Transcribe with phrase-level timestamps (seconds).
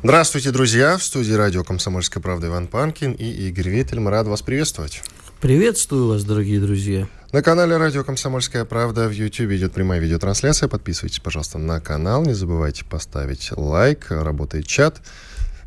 [0.00, 0.96] Здравствуйте, друзья!
[0.96, 3.98] В студии радио «Комсомольская правда» Иван Панкин и Игорь Виттель.
[3.98, 5.02] Мы рады вас приветствовать.
[5.40, 7.08] Приветствую вас, дорогие друзья.
[7.32, 10.68] На канале радио «Комсомольская правда» в YouTube идет прямая видеотрансляция.
[10.68, 12.24] Подписывайтесь, пожалуйста, на канал.
[12.24, 14.06] Не забывайте поставить лайк.
[14.10, 15.02] Работает чат.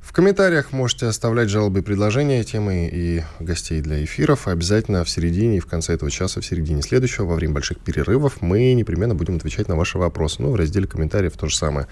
[0.01, 4.47] В комментариях можете оставлять жалобы и предложения, темы и гостей для эфиров.
[4.47, 8.41] Обязательно в середине и в конце этого часа, в середине следующего, во время больших перерывов,
[8.41, 10.41] мы непременно будем отвечать на ваши вопросы.
[10.41, 11.87] Ну, в разделе комментариев то же самое.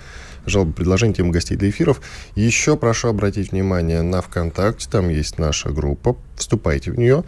[0.45, 2.01] Жалобы, предложения, темы гостей для эфиров.
[2.35, 4.89] Еще прошу обратить внимание на ВКонтакте.
[4.89, 6.17] Там есть наша группа.
[6.35, 7.23] Вступайте в нее.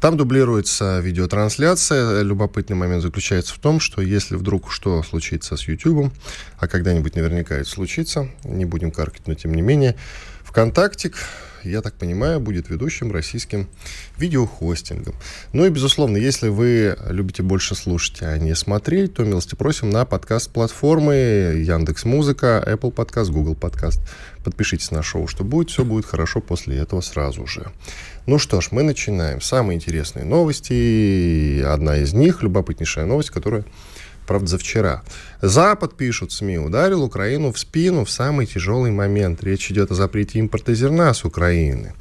[0.00, 2.22] Там дублируется видеотрансляция.
[2.22, 6.12] Любопытный момент заключается в том, что если вдруг что случится с YouTube,
[6.58, 9.96] а когда-нибудь наверняка это случится, не будем каркать, но тем не менее,
[10.44, 11.16] ВКонтактик,
[11.64, 13.68] я так понимаю, будет ведущим российским
[14.18, 15.14] видеохостингом.
[15.52, 20.04] Ну и, безусловно, если вы любите больше слушать, а не смотреть, то милости просим на
[20.04, 21.14] подкаст-платформы
[21.64, 24.00] Яндекс Музыка, Apple Подкаст, Google Подкаст.
[24.44, 27.70] Подпишитесь на шоу, что будет, все будет хорошо после этого сразу же.
[28.26, 29.40] Ну что ж, мы начинаем.
[29.40, 31.62] Самые интересные новости.
[31.62, 33.64] Одна из них, любопытнейшая новость, которая
[34.26, 35.02] правда, за вчера.
[35.40, 39.42] Запад, пишут СМИ, ударил Украину в спину в самый тяжелый момент.
[39.42, 41.94] Речь идет о запрете импорта зерна с Украины.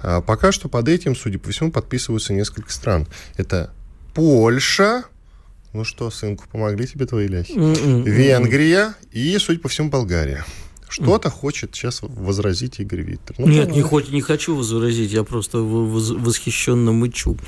[0.00, 3.06] А пока что под этим, судя по всему, подписываются несколько стран.
[3.36, 3.70] Это
[4.14, 5.04] Польша,
[5.72, 7.52] ну что, сынку, помогли тебе твои ляхи?
[7.52, 8.02] Mm-mm.
[8.02, 10.44] Венгрия и, судя по всему, Болгария.
[10.88, 11.32] Что-то mm.
[11.32, 13.36] хочет сейчас возразить Игорь Виттер.
[13.38, 17.38] Ну, Нет, не, хоть, не хочу возразить, я просто восхищенно мычу.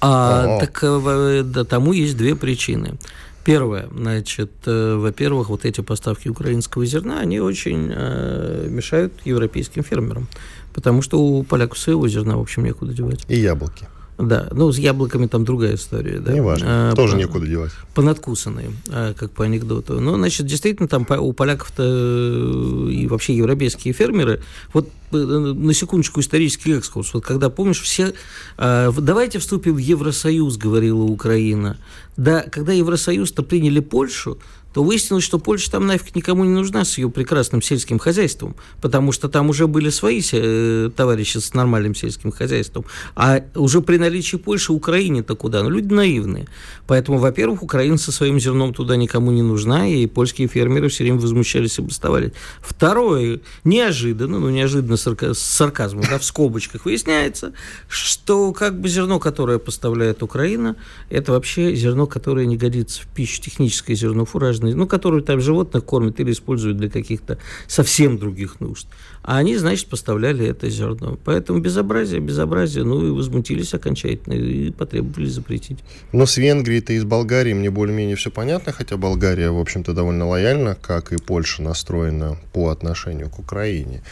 [0.00, 2.98] А, так э, да, тому есть две причины.
[3.48, 10.28] Первое, значит, э, во-первых, вот эти поставки украинского зерна, они очень э, мешают европейским фермерам,
[10.74, 13.24] потому что у поляков своего зерна, в общем, некуда девать.
[13.26, 13.86] И яблоки.
[14.18, 16.18] Да, ну с яблоками там другая история.
[16.18, 16.32] Да?
[16.32, 17.70] Не важно, а, тоже по, некуда девать.
[17.94, 20.00] Понадкусанные, а, как по анекдоту.
[20.00, 24.42] Ну, значит, действительно, там у поляков-то э, и вообще европейские фермеры,
[24.72, 28.12] вот э, на секундочку исторический экскурс, вот когда, помнишь, все,
[28.56, 31.78] а, давайте вступим в Евросоюз, говорила Украина.
[32.16, 34.38] Да, когда Евросоюз-то приняли Польшу,
[34.72, 39.12] то выяснилось, что Польша там нафиг никому не нужна с ее прекрасным сельским хозяйством, потому
[39.12, 42.84] что там уже были свои э, товарищи с нормальным сельским хозяйством.
[43.16, 45.62] А уже при наличии Польши Украине-то куда?
[45.62, 46.48] Ну, люди наивные.
[46.86, 51.18] Поэтому, во-первых, Украина со своим зерном туда никому не нужна, и польские фермеры все время
[51.18, 52.32] возмущались и бастовали.
[52.60, 57.52] Второе, неожиданно, ну, неожиданно с сарказмом, да, в скобочках выясняется,
[57.88, 60.76] что как бы зерно, которое поставляет Украина,
[61.08, 65.40] это вообще зерно, которое не годится в пищу, техническое зерно фураж важные, ну, которые там
[65.40, 68.86] животных кормят или используют для каких-то совсем других нужд.
[69.22, 71.18] А они, значит, поставляли это зерно.
[71.24, 75.78] Поэтому безобразие, безобразие, ну, и возмутились окончательно и потребовали запретить.
[76.12, 80.26] Но с Венгрией-то и с Болгарией мне более-менее все понятно, хотя Болгария, в общем-то, довольно
[80.26, 84.02] лояльна, как и Польша настроена по отношению к Украине.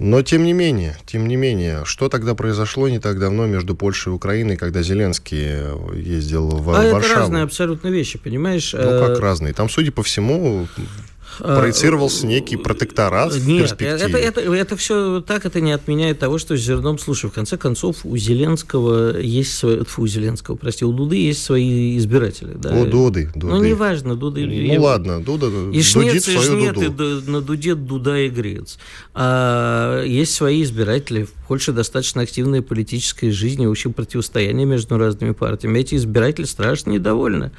[0.00, 4.12] Но тем не менее, тем не менее, что тогда произошло не так давно между Польшей
[4.12, 6.98] и Украиной, когда Зеленский ездил в а Варшаву?
[6.98, 8.72] это разные абсолютно вещи, понимаешь?
[8.72, 9.52] Ну как э, разные?
[9.52, 10.82] Там, судя по всему, Э,
[11.38, 16.56] проецировался некий протекторат в Нет, это, это, это все так, это не отменяет того, что
[16.56, 21.16] с зерном, слушай, в конце концов, у Зеленского есть свои, у Зеленского, прости, у Дуды
[21.16, 22.54] есть свои избиратели.
[22.54, 22.74] Да?
[22.74, 23.46] У Дуды, Дуды.
[23.46, 24.46] Ну, неважно, Дуды.
[24.46, 24.80] Ну, я...
[24.80, 27.18] ладно, Дуда и шнец, и шнет, Дуду.
[27.18, 28.78] И на Дуде Дуда и Грец.
[29.14, 31.24] А, есть свои избиратели.
[31.24, 35.80] В Польше достаточно активная политическая жизнь и вообще противостояние между разными партиями.
[35.80, 37.50] Эти избиратели страшно недовольны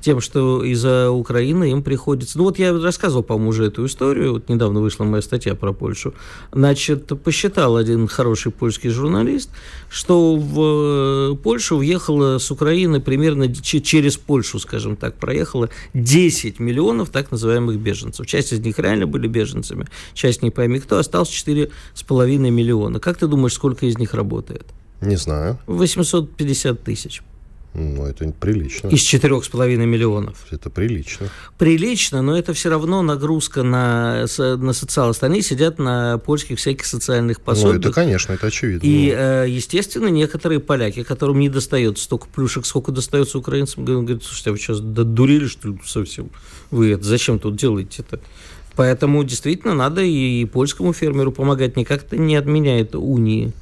[0.00, 2.38] тем, что из-за Украины им приходится...
[2.38, 4.34] Ну, вот я рассказывал по-моему, уже эту историю.
[4.34, 6.14] Вот недавно вышла моя статья про Польшу.
[6.52, 9.50] Значит, посчитал один хороший польский журналист,
[9.88, 17.10] что в э, Польшу въехало с Украины примерно через Польшу, скажем так, проехало 10 миллионов
[17.10, 18.26] так называемых беженцев.
[18.26, 20.98] Часть из них реально были беженцами, часть не пойми кто.
[20.98, 23.00] Осталось 4,5 миллиона.
[23.00, 24.66] Как ты думаешь, сколько из них работает?
[25.00, 25.58] Не знаю.
[25.66, 27.22] 850 тысяч.
[27.72, 28.88] Ну, это прилично.
[28.88, 30.46] Из четырех с половиной миллионов.
[30.50, 31.28] Это прилично.
[31.56, 35.22] Прилично, но это все равно нагрузка на, на социалов.
[35.22, 37.74] Они сидят на польских всяких социальных пособиях.
[37.74, 38.84] Ну, это, конечно, это очевидно.
[38.84, 44.50] И, э, естественно, некоторые поляки, которым не достается столько плюшек, сколько достается украинцам, говорят, слушайте,
[44.50, 46.30] а вы сейчас додурили, что ли, совсем?
[46.72, 48.20] Вы это зачем тут делаете это?
[48.74, 51.76] Поэтому действительно надо и польскому фермеру помогать.
[51.76, 53.52] Никак-то не отменяет унии.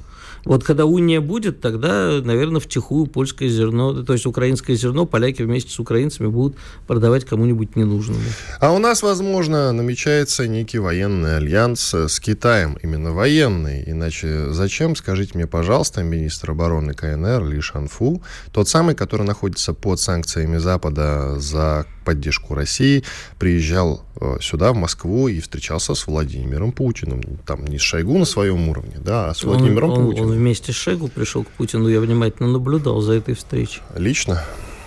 [0.45, 5.71] Вот когда уния будет, тогда, наверное, втихую польское зерно, то есть украинское зерно поляки вместе
[5.71, 6.57] с украинцами будут
[6.87, 8.21] продавать кому-нибудь ненужному.
[8.59, 13.83] А у нас, возможно, намечается некий военный альянс с Китаем, именно военный.
[13.85, 18.21] Иначе зачем, скажите мне, пожалуйста, министр обороны КНР Ли Шанфу,
[18.51, 23.03] тот самый, который находится под санкциями Запада за поддержку России,
[23.37, 27.21] приезжал э, сюда, в Москву, и встречался с Владимиром Путиным.
[27.45, 30.29] Там не с Шойгу на своем уровне, да, а с Владимиром он, Путиным.
[30.31, 33.83] Он вместе с Шойгу пришел к Путину, я внимательно наблюдал за этой встречей.
[33.95, 34.43] Лично?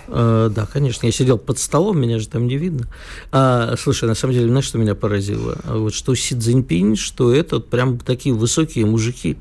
[0.09, 1.05] Uh, да, конечно.
[1.05, 2.89] Я сидел под столом, меня же там не видно.
[3.31, 5.57] А, слушай, на самом деле, знаешь, что меня поразило?
[5.63, 9.37] Вот что Си Цзиньпинь, что это прям такие высокие мужики.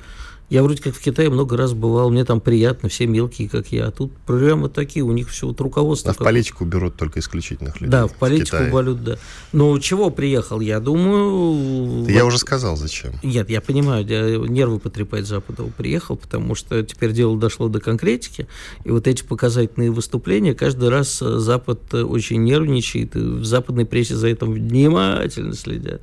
[0.52, 3.86] Я вроде как в Китае много раз бывал, мне там приятно, все мелкие, как я.
[3.86, 6.10] А тут прямо такие, у них все вот руководство.
[6.10, 7.90] А в политику берут только исключительных людей.
[7.90, 9.16] Да, в политику в валют, да.
[9.52, 12.06] Но чего приехал, я думаю...
[12.06, 12.28] Я вот...
[12.28, 13.12] уже сказал, зачем.
[13.22, 18.46] Нет, я понимаю, я нервы потрепать Западу приехал, потому что теперь дело дошло до конкретики,
[18.84, 24.26] и вот эти показательные выступления, каждый раз Запад очень нервничает, и в западной прессе за
[24.26, 26.02] этим внимательно следят.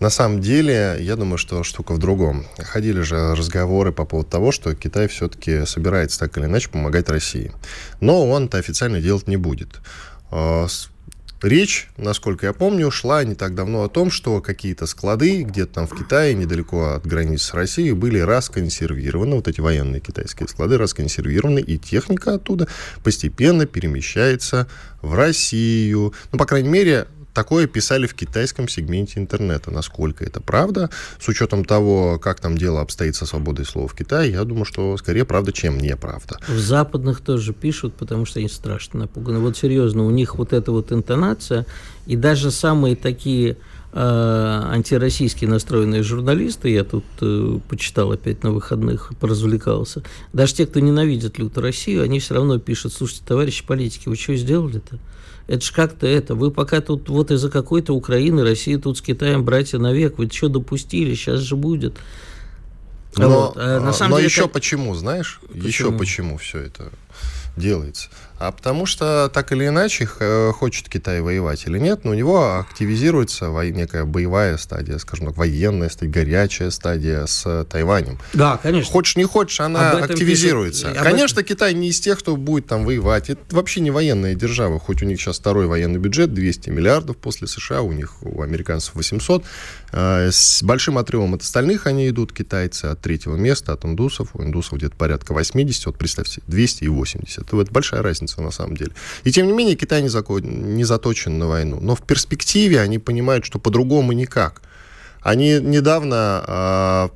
[0.00, 2.46] На самом деле, я думаю, что штука в другом.
[2.58, 7.52] Ходили же разговоры по поводу того, что Китай все-таки собирается так или иначе помогать России.
[8.00, 9.80] Но он это официально делать не будет.
[10.30, 10.66] А,
[11.42, 15.86] речь, насколько я помню, шла не так давно о том, что какие-то склады где-то там
[15.86, 21.60] в Китае, недалеко от границы с Россией, были расконсервированы, вот эти военные китайские склады расконсервированы,
[21.60, 22.66] и техника оттуда
[23.04, 24.66] постепенно перемещается
[25.02, 26.14] в Россию.
[26.32, 29.72] Ну, по крайней мере, Такое писали в китайском сегменте интернета.
[29.72, 30.88] Насколько это правда,
[31.18, 34.96] с учетом того, как там дело обстоит со свободой слова в Китае, я думаю, что
[34.96, 36.38] скорее правда, чем неправда.
[36.46, 39.40] В западных тоже пишут, потому что они страшно напуганы.
[39.40, 41.66] Вот серьезно, у них вот эта вот интонация,
[42.06, 43.56] и даже самые такие
[43.92, 50.78] э, антироссийские настроенные журналисты, я тут э, почитал опять на выходных, поразвлекался, даже те, кто
[50.78, 55.00] ненавидит люто Россию, они все равно пишут, слушайте, товарищи политики, вы что сделали-то?
[55.46, 56.34] Это ж как-то это.
[56.34, 60.18] Вы пока тут вот из-за какой-то Украины, Россия тут с Китаем братья навек.
[60.18, 61.14] Вы что допустили?
[61.14, 61.96] Сейчас же будет.
[63.16, 63.56] Но, вот.
[63.56, 64.50] а, на самом но деле, еще это...
[64.50, 65.40] почему, знаешь?
[65.48, 65.66] Почему?
[65.66, 66.90] Еще почему все это
[67.56, 68.08] делается?
[68.46, 72.58] А потому что так или иначе, э, хочет Китай воевать или нет, но у него
[72.58, 78.18] активизируется некая боевая стадия, скажем так, военная стадия, горячая стадия с Тайванем.
[78.34, 78.92] Да, конечно.
[78.92, 80.88] Хочешь не хочешь, она активизируется.
[80.88, 81.02] Пишет...
[81.02, 81.48] Конечно, этом...
[81.48, 83.30] Китай не из тех, кто будет там воевать.
[83.30, 87.46] Это вообще не военная держава, хоть у них сейчас второй военный бюджет, 200 миллиардов после
[87.46, 89.42] США, у них, у американцев 800.
[89.92, 94.30] Э, с большим отрывом от остальных они идут, китайцы, от третьего места, от индусов.
[94.34, 97.38] У индусов где-то порядка 80, вот представьте, 200 и 80.
[97.38, 98.92] Это большая разница разница на самом деле.
[99.26, 100.42] И тем не менее Китай не, закон,
[100.76, 101.78] не заточен на войну.
[101.80, 104.62] Но в перспективе они понимают, что по-другому никак.
[105.22, 107.08] Они недавно э,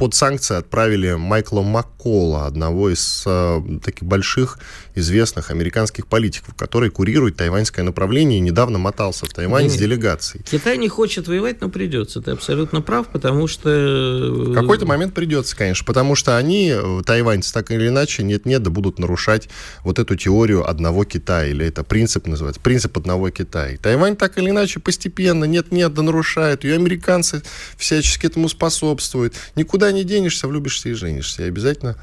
[0.00, 4.58] под санкции отправили Майкла Маккола, одного из э, таких больших
[4.94, 9.72] известных американских политиков, который курирует тайваньское направление и недавно мотался в Тайвань Нет.
[9.72, 10.42] с делегацией.
[10.50, 12.22] Китай не хочет воевать, но придется.
[12.22, 13.68] Ты абсолютно прав, потому что...
[13.68, 18.70] В какой-то момент придется, конечно, потому что они, э, тайваньцы, так или иначе, нет-нет, да
[18.70, 19.50] будут нарушать
[19.84, 23.76] вот эту теорию одного Китая, или это принцип называется, принцип одного Китая.
[23.76, 27.42] Тайвань так или иначе постепенно, нет-нет, да нарушает, и американцы
[27.76, 29.34] всячески этому способствуют.
[29.56, 31.42] Никуда не денешься, влюбишься и женишься.
[31.42, 31.96] И обязательно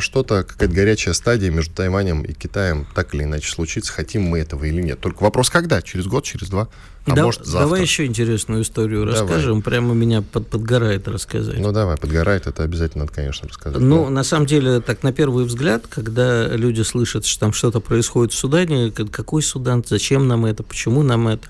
[0.00, 4.64] что-то, какая-то горячая стадия между Тайванем и Китаем так или иначе случится, хотим мы этого
[4.64, 5.00] или нет.
[5.00, 5.82] Только вопрос когда?
[5.82, 6.68] Через год, через два?
[7.04, 7.60] А да, может, завтра?
[7.62, 9.20] Давай еще интересную историю давай.
[9.20, 9.62] расскажем.
[9.62, 11.58] Прямо меня под, подгорает рассказать.
[11.58, 13.80] Ну давай, подгорает, это обязательно надо, конечно, рассказать.
[13.80, 18.32] Ну, на самом деле, так на первый взгляд, когда люди слышат, что там что-то происходит
[18.32, 21.48] в Судане, какой Судан, зачем нам это, почему нам это.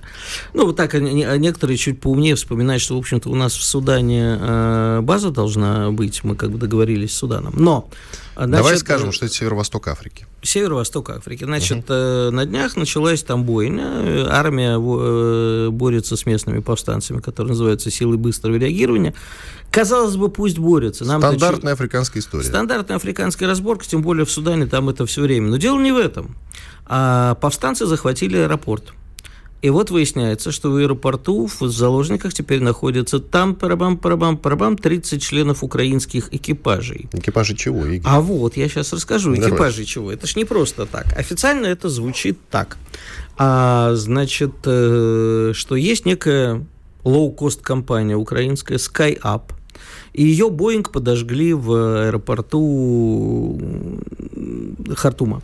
[0.54, 4.38] Ну, вот так, а некоторые чуть поумнее вспоминают, что, в общем-то, у нас в Судане
[4.40, 7.52] э, база должна быть, мы как бы договорились с Суданом.
[7.56, 10.26] Но а, значит, Давай скажем, что это северо-восток Африки.
[10.42, 11.44] Северо-восток Африки.
[11.44, 12.30] Значит, угу.
[12.30, 14.28] на днях началась там бойня.
[14.30, 19.14] Армия э, борется с местными повстанцами, которые называются силы быстрого реагирования.
[19.70, 21.04] Казалось бы, пусть борются.
[21.04, 22.44] Нам Стандартная африканская история.
[22.44, 25.48] Стандартная африканская разборка, тем более в Судане там это все время.
[25.48, 26.36] Но дело не в этом.
[26.86, 28.92] А повстанцы захватили аэропорт.
[29.62, 35.22] И вот выясняется, что в аэропорту в заложниках теперь находятся там парабам парабам парабам 30
[35.22, 37.08] членов украинских экипажей.
[37.12, 38.00] Экипажи чего, Игорь?
[38.04, 39.50] А вот, я сейчас расскажу, Давай.
[39.50, 40.10] экипажи чего.
[40.10, 41.16] Это ж не просто так.
[41.16, 42.76] Официально это звучит так.
[43.38, 46.66] А, значит, э, что есть некая
[47.04, 49.42] лоу-кост компания украинская SkyUp,
[50.12, 53.60] и ее Боинг подожгли в аэропорту
[54.96, 55.40] Хартума.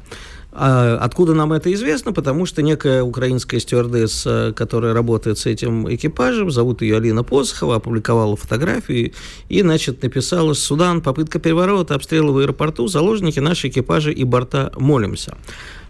[0.60, 2.12] А откуда нам это известно?
[2.12, 8.36] Потому что некая украинская стюардесса, которая работает с этим экипажем, зовут ее Алина Посохова, опубликовала
[8.36, 9.14] фотографии
[9.48, 15.36] и, значит, написала «Судан, попытка переворота, обстрелы в аэропорту, заложники наши экипажи и борта, молимся».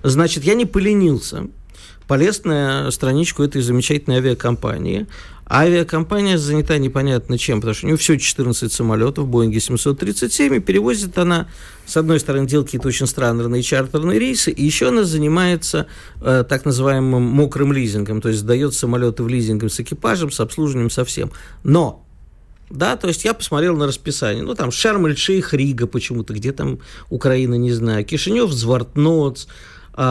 [0.02, 1.46] Значит, я не поленился,
[2.06, 5.06] полез на страничку этой замечательной авиакомпании,
[5.50, 11.16] Авиакомпания занята непонятно чем, потому что у нее все 14 самолетов, Боинги 737, и перевозит
[11.16, 11.48] она,
[11.86, 15.86] с одной стороны, делает какие-то очень странные чартерные рейсы, и еще она занимается
[16.20, 20.90] э, так называемым мокрым лизингом, то есть сдает самолеты в лизингом с экипажем, с обслуживанием,
[20.90, 21.32] совсем.
[21.62, 22.04] Но
[22.68, 24.42] да, то есть я посмотрел на расписание.
[24.42, 29.46] Ну, там Шарм-эль-Шейх, Рига почему-то, где там Украина, не знаю, Кишинев, Звартноц,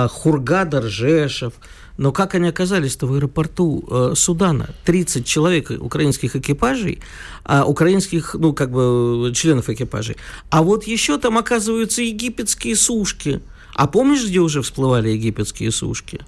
[0.09, 1.53] Хургада, Ржешев–
[1.97, 4.69] но как они оказались-то в аэропорту э, Судана?
[4.85, 6.99] 30 человек украинских экипажей,
[7.43, 10.15] а украинских, ну, как бы, членов экипажей.
[10.49, 13.41] А вот еще там оказываются египетские сушки.
[13.73, 16.21] А помнишь, где уже всплывали египетские сушки?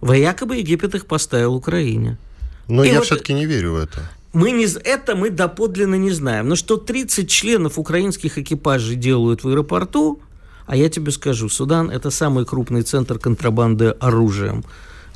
[0.00, 2.18] Во якобы Египет их поставил Украине.
[2.68, 4.10] Но И я вот все-таки не верю в это.
[4.32, 6.48] Мы не, это мы доподлинно не знаем.
[6.48, 10.20] Но что 30 членов украинских экипажей делают в аэропорту,
[10.66, 14.64] а я тебе скажу, Судан– это самый крупный центр контрабанды оружием.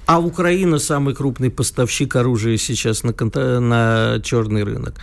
[0.06, 3.12] А Украина самый крупный поставщик оружия сейчас на,
[3.60, 4.94] на черный рынок.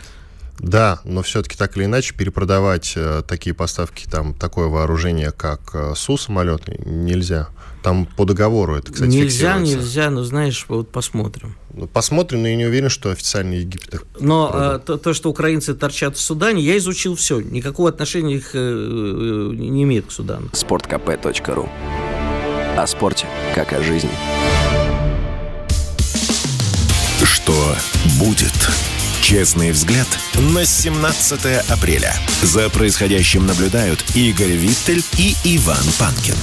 [0.59, 5.93] Да, но все-таки так или иначе перепродавать э, такие поставки, там такое вооружение, как э,
[5.95, 7.49] Су самолетный, нельзя.
[7.83, 11.57] Там по договору это, кстати, Нельзя, нельзя, но знаешь, вот посмотрим.
[11.73, 15.29] Ну, посмотрим, но я не уверен, что официально Египет их Но а, то, то, что
[15.29, 17.41] украинцы торчат в Судане, я изучил все.
[17.41, 20.49] Никакого отношения их э, э не имеет к Судану.
[20.53, 21.69] Спорткп.ру
[22.77, 24.11] О спорте, как о жизни.
[27.21, 27.75] Что
[28.17, 28.53] будет?
[29.21, 30.07] Честный взгляд
[30.53, 32.13] на 17 апреля.
[32.43, 36.35] За происходящим наблюдают Игорь Виттель и Иван Панкин.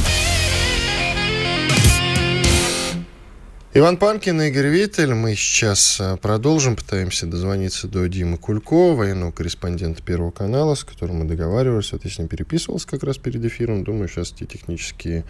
[3.73, 5.15] Иван Панкин и Игорь Виттель.
[5.15, 6.75] Мы сейчас э, продолжим.
[6.75, 11.93] Пытаемся дозвониться до Димы Кулькова, военного корреспондента Первого канала, с которым мы договаривались.
[11.93, 13.85] Вот я с ним переписывался как раз перед эфиром.
[13.85, 15.25] Думаю, сейчас эти технические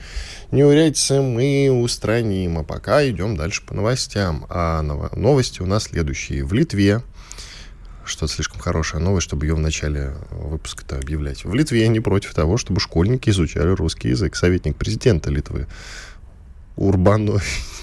[0.53, 2.57] неурядицы мы устраним.
[2.57, 4.47] А пока идем дальше по новостям.
[4.49, 6.43] А новости у нас следующие.
[6.43, 7.03] В Литве
[8.07, 11.45] что-то слишком хорошая новость, чтобы ее в начале выпуска-то объявлять.
[11.45, 14.35] В Литве не против того, чтобы школьники изучали русский язык.
[14.35, 15.67] Советник президента Литвы
[16.77, 17.43] Урбанович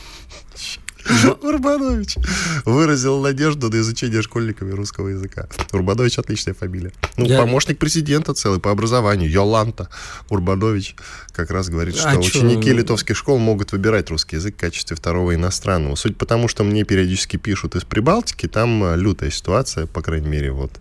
[1.42, 2.18] Урбанович
[2.66, 5.48] выразил надежду на изучение школьниками русского языка.
[5.72, 6.92] Урбанович отличная фамилия.
[7.16, 7.40] Ну, Я...
[7.40, 9.30] помощник президента целый по образованию.
[9.30, 9.90] Йоланта
[10.30, 10.96] Урбанович
[11.34, 12.76] как раз говорит, а что а ученики чё?
[12.76, 15.96] литовских школ могут выбирать русский язык в качестве второго иностранного.
[15.96, 20.52] Суть потому, что мне периодически пишут из Прибалтики, там э, лютая ситуация, по крайней мере,
[20.52, 20.72] вот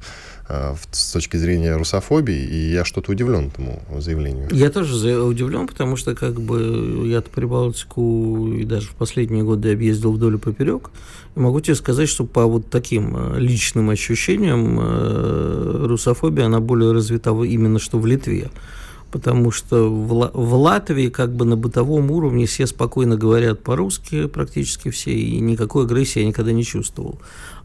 [0.49, 4.49] с точки зрения русофобии, и я что-то удивлен этому заявлению.
[4.53, 10.13] Я тоже удивлен, потому что как бы я-то Прибалтику и даже в последние годы объездил
[10.13, 10.91] вдоль и поперек,
[11.35, 17.31] могу тебе сказать, что по вот таким э, личным ощущениям э, русофобия, она более развита
[17.31, 18.51] именно что в Литве
[19.11, 25.13] потому что в Латвии как бы на бытовом уровне все спокойно говорят по-русски практически все,
[25.13, 27.19] и никакой агрессии я никогда не чувствовал.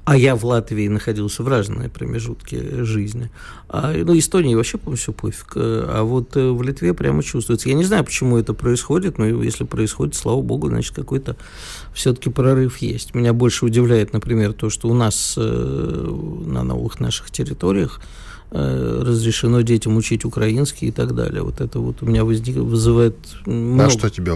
[0.03, 3.29] А я в Латвии находился в разные промежутки жизни.
[3.69, 5.53] А, ну, Эстонии вообще, все пофиг.
[5.55, 7.69] А вот э, в Литве прямо чувствуется.
[7.69, 11.37] Я не знаю, почему это происходит, но если происходит, слава богу, значит, какой-то
[11.93, 13.13] все-таки прорыв есть.
[13.13, 18.05] Меня больше удивляет, например, то, что у нас э, на новых наших территориях Э,
[18.51, 21.41] разрешено детям учить украинский и так далее.
[21.41, 23.15] Вот это вот у меня возник, вызывает
[23.45, 23.85] много...
[23.85, 24.35] А что тебя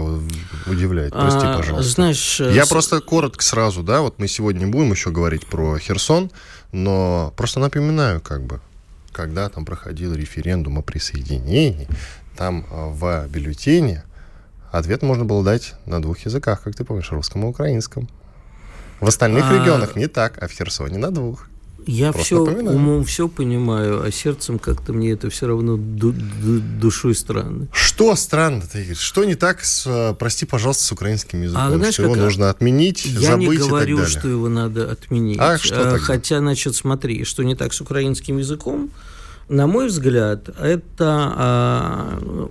[0.66, 1.12] удивляет?
[1.12, 1.92] Прости, а, пожалуйста.
[1.92, 2.40] Знаешь...
[2.40, 2.68] Я с...
[2.68, 6.30] просто коротко сразу, да, вот мы сегодня будем еще говорить про Херсон,
[6.72, 8.60] но просто напоминаю, как бы,
[9.12, 11.86] когда там проходил референдум о присоединении,
[12.38, 14.02] там э, в бюллетене
[14.72, 18.08] ответ можно было дать на двух языках, как ты помнишь, русском и украинском.
[19.00, 19.54] В остальных а...
[19.54, 21.48] регионах не так, а в Херсоне на двух.
[21.86, 27.14] Я все умом все понимаю, а сердцем как-то мне это все равно ду ду душой
[27.14, 27.68] странно.
[27.72, 28.96] Что странно-то, Игорь?
[28.96, 31.62] Что не так с, э, прости, пожалуйста, с украинским языком?
[31.62, 32.22] А, знаешь, его как...
[32.24, 35.38] нужно отменить, Я забыть не говорю, что его надо отменить.
[35.38, 35.98] А что тогда?
[35.98, 38.90] Хотя, значит, смотри, что не так с украинским языком,
[39.48, 42.48] на мой взгляд, это а,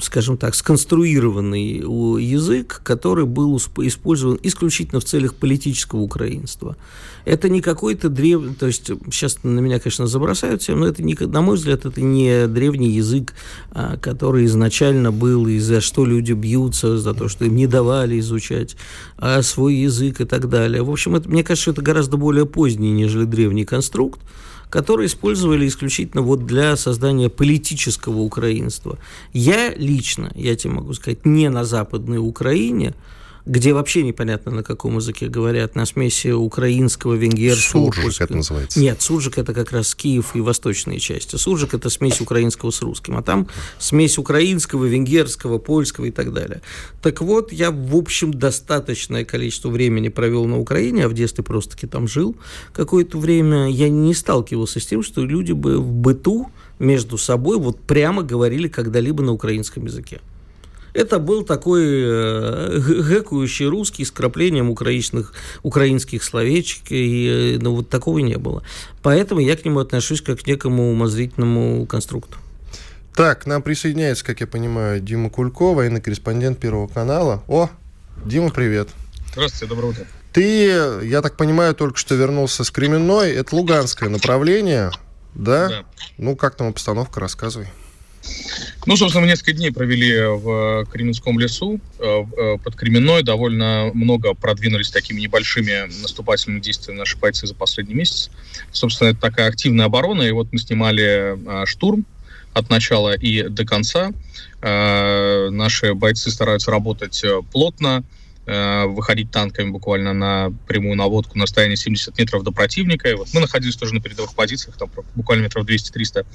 [0.00, 1.78] скажем так, сконструированный
[2.22, 6.76] язык, который был использован исключительно в целях политического украинства.
[7.24, 11.14] Это не какой-то древний, то есть сейчас на меня, конечно, забросают всем, но это, не,
[11.14, 13.34] на мой взгляд, это не древний язык,
[13.70, 18.18] а, который изначально был, и за что люди бьются, за то, что им не давали
[18.18, 18.76] изучать
[19.18, 20.82] а свой язык и так далее.
[20.82, 24.20] В общем, это, мне кажется, это гораздо более поздний, нежели древний конструкт,
[24.68, 28.98] которые использовали исключительно вот для создания политического украинства.
[29.32, 32.94] Я я лично, я тебе могу сказать, не на Западной Украине,
[33.44, 37.86] где вообще непонятно, на каком языке говорят, на смеси украинского, венгерского.
[37.86, 38.24] Суржик польского.
[38.24, 38.80] это называется.
[38.80, 41.36] Нет, суржик это как раз Киев и восточные части.
[41.36, 46.62] Суржик это смесь украинского с русским, а там смесь украинского, венгерского, польского и так далее.
[47.02, 51.86] Так вот, я, в общем, достаточное количество времени провел на Украине, а в детстве просто-таки
[51.86, 52.36] там жил
[52.72, 53.68] какое-то время.
[53.68, 58.68] Я не сталкивался с тем, что люди бы в быту между собой вот прямо говорили
[58.68, 60.20] когда-либо на украинском языке.
[60.94, 65.32] Это был такой э, гэкующий русский с краплением украинских,
[65.62, 68.62] украинских словечек, и ну, вот такого не было.
[69.02, 72.36] Поэтому я к нему отношусь как к некому умозрительному конструкту.
[73.14, 77.42] Так, к нам присоединяется, как я понимаю, Дима Кулькова, военный корреспондент Первого канала.
[77.48, 77.70] О,
[78.24, 78.88] Дима, привет.
[79.32, 80.06] Здравствуйте, доброе утро.
[80.32, 80.66] Ты,
[81.04, 83.32] я так понимаю, только что вернулся с Кременной.
[83.32, 84.90] Это луганское направление,
[85.34, 85.68] да?
[85.68, 85.84] Да.
[86.16, 87.68] Ну, как там обстановка, рассказывай.
[88.86, 91.80] Ну, собственно, мы несколько дней провели в Кременском лесу.
[91.98, 97.94] Э, э, под Кременной довольно много продвинулись такими небольшими наступательными действиями наши бойцы за последний
[97.94, 98.30] месяц.
[98.72, 100.22] Собственно, это такая активная оборона.
[100.22, 102.04] И вот мы снимали э, штурм
[102.52, 104.12] от начала и до конца.
[104.60, 108.04] Наши бойцы стараются работать плотно,
[108.44, 113.08] Э, выходить танками буквально на прямую наводку на расстоянии 70 метров до противника.
[113.08, 116.26] И вот мы находились тоже на передовых позициях, там буквально метров 200-300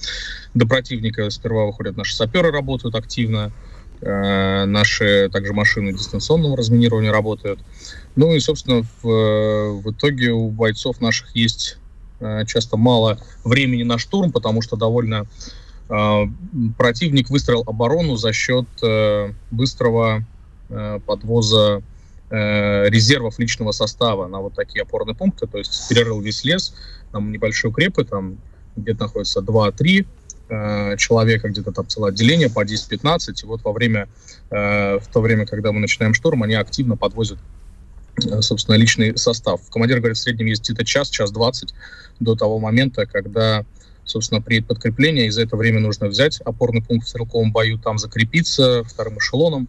[0.54, 1.30] до противника.
[1.30, 3.52] Сперва выходят наши саперы, работают активно,
[4.00, 7.60] э, наши также машины дистанционного разминирования работают.
[8.16, 11.78] Ну и, собственно, в, в итоге у бойцов наших есть
[12.22, 15.28] э, часто мало времени на штурм, потому что довольно
[16.78, 18.66] противник выстроил оборону за счет
[19.52, 20.26] быстрого
[21.06, 21.82] подвоза э,
[22.30, 26.74] резервов личного состава на вот такие опорные пункты, то есть перерыл весь лес,
[27.12, 28.38] там небольшие укрепы, там
[28.78, 30.06] где-то находится 2-3
[30.50, 34.08] э, человека, где-то там целое отделение по 10-15, и вот во время,
[34.50, 37.40] э, в то время, когда мы начинаем штурм, они активно подвозят
[38.24, 39.62] э, собственно, личный состав.
[39.70, 41.74] Командир говорит, в среднем есть где-то час, час 20
[42.20, 43.66] до того момента, когда
[44.06, 47.98] собственно, приедет подкрепление, и за это время нужно взять опорный пункт в стрелковом бою, там
[47.98, 49.68] закрепиться вторым эшелоном,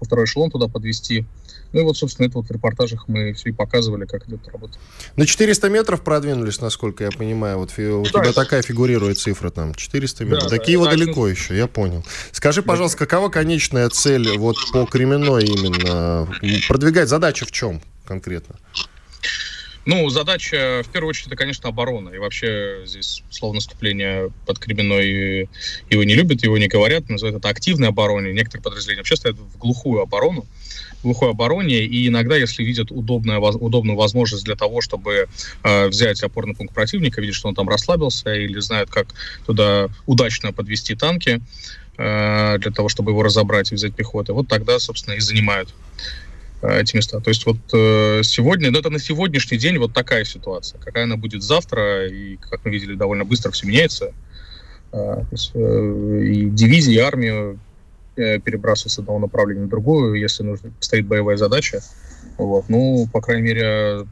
[0.00, 1.26] второй эшелон туда подвести,
[1.72, 4.78] ну и вот, собственно, это вот в репортажах мы все и показывали, как идет работа.
[5.16, 7.58] На 400 метров продвинулись, насколько я понимаю.
[7.58, 8.20] Вот у да.
[8.20, 10.42] тебя такая фигурирует цифра там, 400 метров.
[10.44, 12.04] Да, До Киева да, далеко еще, я понял.
[12.32, 16.28] Скажи, пожалуйста, какова конечная цель вот по Кременной именно?
[16.68, 18.56] Продвигать задачу в чем конкретно?
[19.84, 22.10] Ну, задача, в первую очередь, это, конечно, оборона.
[22.10, 25.48] И вообще здесь слово наступление под Кременной
[25.90, 28.32] его не любят, его не говорят, называют это активной обороной.
[28.32, 30.46] Некоторые подразделения вообще стоят в глухую оборону
[31.02, 35.28] глухой обороне, и иногда, если видят удобную, удобную возможность для того, чтобы
[35.62, 39.08] э, взять опорный пункт противника, видят, что он там расслабился, или знают, как
[39.46, 41.40] туда удачно подвести танки,
[41.98, 45.74] э, для того, чтобы его разобрать и взять пехоты, вот тогда, собственно, и занимают
[46.62, 47.20] э, эти места.
[47.20, 50.80] То есть вот э, сегодня, ну это на сегодняшний день вот такая ситуация.
[50.80, 54.12] Какая она будет завтра, и, как мы видели, довольно быстро все меняется.
[54.92, 57.58] Э, есть, э, и дивизии, и армию
[58.14, 61.80] Э, перебрасываться с одного направления на другое, если нужно, стоит боевая задача.
[62.36, 62.68] Вот.
[62.68, 64.06] Ну, по крайней мере,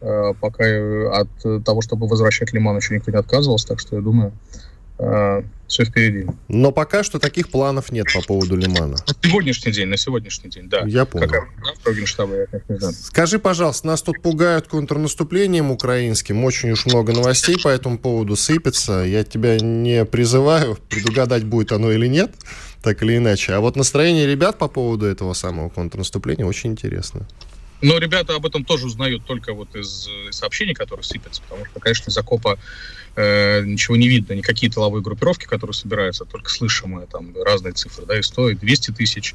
[0.00, 0.64] э, пока
[1.20, 1.28] от
[1.62, 4.32] того, чтобы возвращать Лиман, еще никто не отказывался, так что я думаю,
[4.98, 6.26] э, все впереди.
[6.48, 8.96] Но пока что таких планов нет по поводу Лимана.
[8.96, 10.82] На сегодняшний день, на сегодняшний день, да.
[10.86, 11.28] Я понял.
[11.28, 12.94] Как, штаба, я не знаю.
[12.94, 19.02] Скажи, пожалуйста, нас тут пугают контрнаступлением украинским, очень уж много новостей по этому поводу сыпется.
[19.02, 22.30] Я тебя не призываю предугадать, будет оно или нет,
[22.84, 23.54] так или иначе.
[23.54, 27.26] А вот настроение ребят по поводу этого самого контрнаступления очень интересно.
[27.80, 32.10] Но ребята об этом тоже узнают только вот из сообщений, которые сыпятся, потому что, конечно,
[32.10, 32.58] из окопа
[33.16, 38.18] э, ничего не видно, никакие тыловые группировки, которые собираются, только слышимые, там разные цифры, да,
[38.18, 39.34] и 100, и 200 тысяч,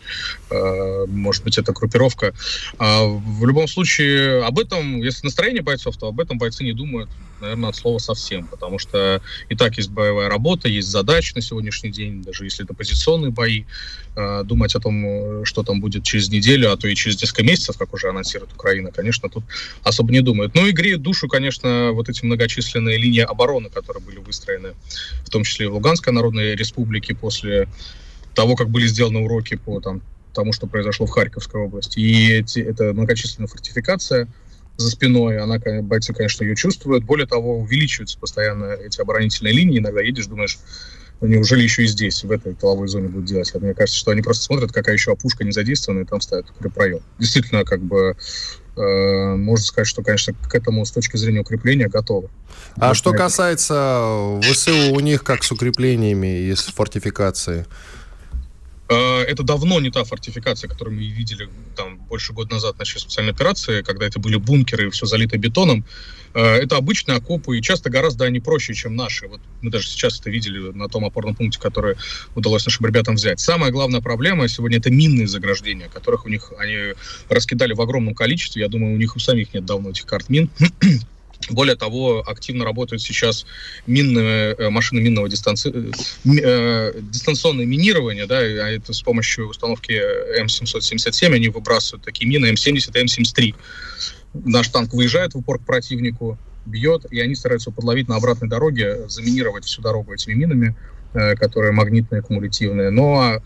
[0.49, 2.33] э, может быть, это группировка.
[2.77, 7.09] А в любом случае, об этом, если настроение бойцов, то об этом бойцы не думают,
[7.41, 11.91] наверное, от слова совсем, потому что и так есть боевая работа, есть задачи на сегодняшний
[11.91, 13.63] день, даже если это позиционные бои,
[14.15, 17.77] э, думать о том, что там будет через неделю, а то и через несколько месяцев,
[17.77, 19.43] как уже анонсирует Украина, конечно, тут
[19.83, 20.55] особо не думают.
[20.55, 24.73] Ну и греет душу, конечно, вот эти многочисленные линии обороны, которые были выстроены,
[25.25, 27.67] в том числе и в Луганской Народной Республике после
[28.33, 30.01] того, как были сделаны уроки по там,
[30.33, 31.99] тому, что произошло в Харьковской области.
[31.99, 34.27] И эти, это многочисленная фортификация
[34.79, 37.03] за спиной, она, бойцы, конечно, ее чувствуют.
[37.03, 39.79] Более того, увеличиваются постоянно эти оборонительные линии.
[39.79, 40.57] Иногда едешь, думаешь,
[41.21, 43.51] ну, неужели еще и здесь, в этой тыловой зоне будут делать?
[43.53, 46.49] А мне кажется, что они просто смотрят, какая еще опушка не задействована, и там ставят
[46.51, 47.01] укрепрайон.
[47.19, 48.15] Действительно, как бы,
[48.77, 52.29] э, можно сказать, что, конечно, к этому с точки зрения укрепления готовы.
[52.77, 57.65] А вот что касается ВСУ, у них как с укреплениями и с фортификацией?
[58.89, 63.01] Э, это давно не та фортификация, которую мы видели там больше года назад в начале
[63.01, 65.85] специальной операции, когда это были бункеры и все залито бетоном.
[66.33, 69.27] Э, это обычные окопы, и часто гораздо они проще, чем наши.
[69.27, 71.97] Вот мы даже сейчас это видели на том опорном пункте, который
[72.33, 73.39] удалось нашим ребятам взять.
[73.39, 76.95] Самая главная проблема сегодня это минные заграждения, которых у них они
[77.29, 78.63] раскидали в огромном количестве.
[78.63, 80.49] Я думаю, у них у самих нет давно этих карт мин.
[81.49, 83.45] Более того, активно работают сейчас
[83.87, 85.71] минные, э, машины минного дистанци...
[86.25, 89.91] э, дистанционное минирование, да, а это с помощью установки
[90.41, 93.55] М777 они выбрасывают такие мины М70 и М73.
[94.33, 99.07] Наш танк выезжает в упор к противнику, бьет, и они стараются подловить на обратной дороге,
[99.07, 100.75] заминировать всю дорогу этими минами,
[101.13, 102.89] э, которые магнитные, кумулятивные.
[102.89, 103.41] Но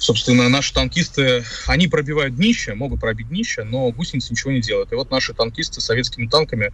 [0.00, 4.92] собственно, наши танкисты, они пробивают днище, могут пробить днище, но гусеницы ничего не делают.
[4.92, 6.72] И вот наши танкисты советскими танками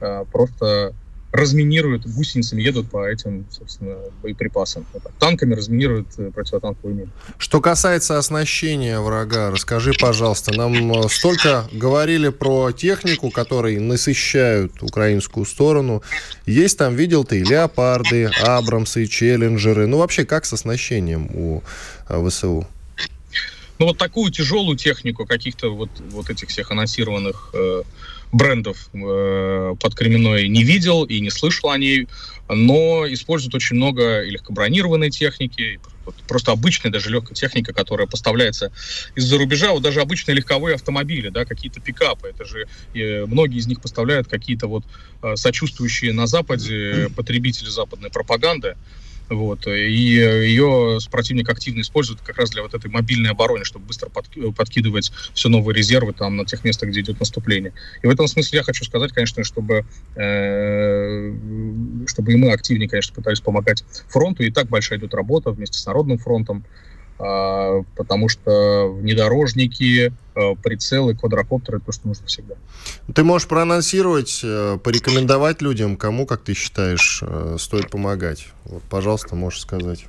[0.00, 0.96] э, просто
[1.34, 4.86] разминируют, гусеницами едут по этим, собственно, боеприпасам.
[4.92, 7.10] Вот танками разминируют э, противотанковые мины.
[7.38, 15.44] Что касается оснащения врага, расскажи, пожалуйста, нам э, столько говорили про технику, которые насыщают украинскую
[15.44, 16.02] сторону.
[16.46, 19.88] Есть там, видел ты, леопарды, абрамсы, челленджеры.
[19.88, 21.64] Ну, вообще, как с оснащением у
[22.08, 22.64] э, ВСУ?
[23.80, 27.82] Ну, вот такую тяжелую технику каких-то вот, вот этих всех анонсированных э,
[28.34, 32.08] брендов э, под Кременной не видел и не слышал о ней,
[32.48, 35.80] но используют очень много и легкобронированной техники,
[36.28, 38.72] просто обычная даже легкая техника, которая поставляется
[39.14, 43.66] из-за рубежа, вот даже обычные легковые автомобили, да, какие-то пикапы, это же э, многие из
[43.66, 44.84] них поставляют какие-то вот
[45.22, 48.76] э, сочувствующие на Западе потребители западной пропаганды,
[49.30, 54.10] вот, и ее противник активно использует как раз для вот этой мобильной обороны, чтобы быстро
[54.10, 57.72] под, подкидывать все новые резервы там на тех местах, где идет наступление.
[58.02, 61.34] И в этом смысле я хочу сказать, конечно, чтобы, э,
[62.06, 64.42] чтобы и мы активнее, конечно, пытались помогать фронту.
[64.42, 66.64] И так большая идет работа вместе с Народным фронтом.
[67.18, 72.54] А, потому что внедорожники, а, прицелы, квадрокоптеры— то, что нужно всегда.
[73.14, 78.48] Ты можешь проанонсировать, э, порекомендовать людям, кому, как ты считаешь, э, стоит помогать?
[78.64, 80.06] Вот, пожалуйста, можешь сказать.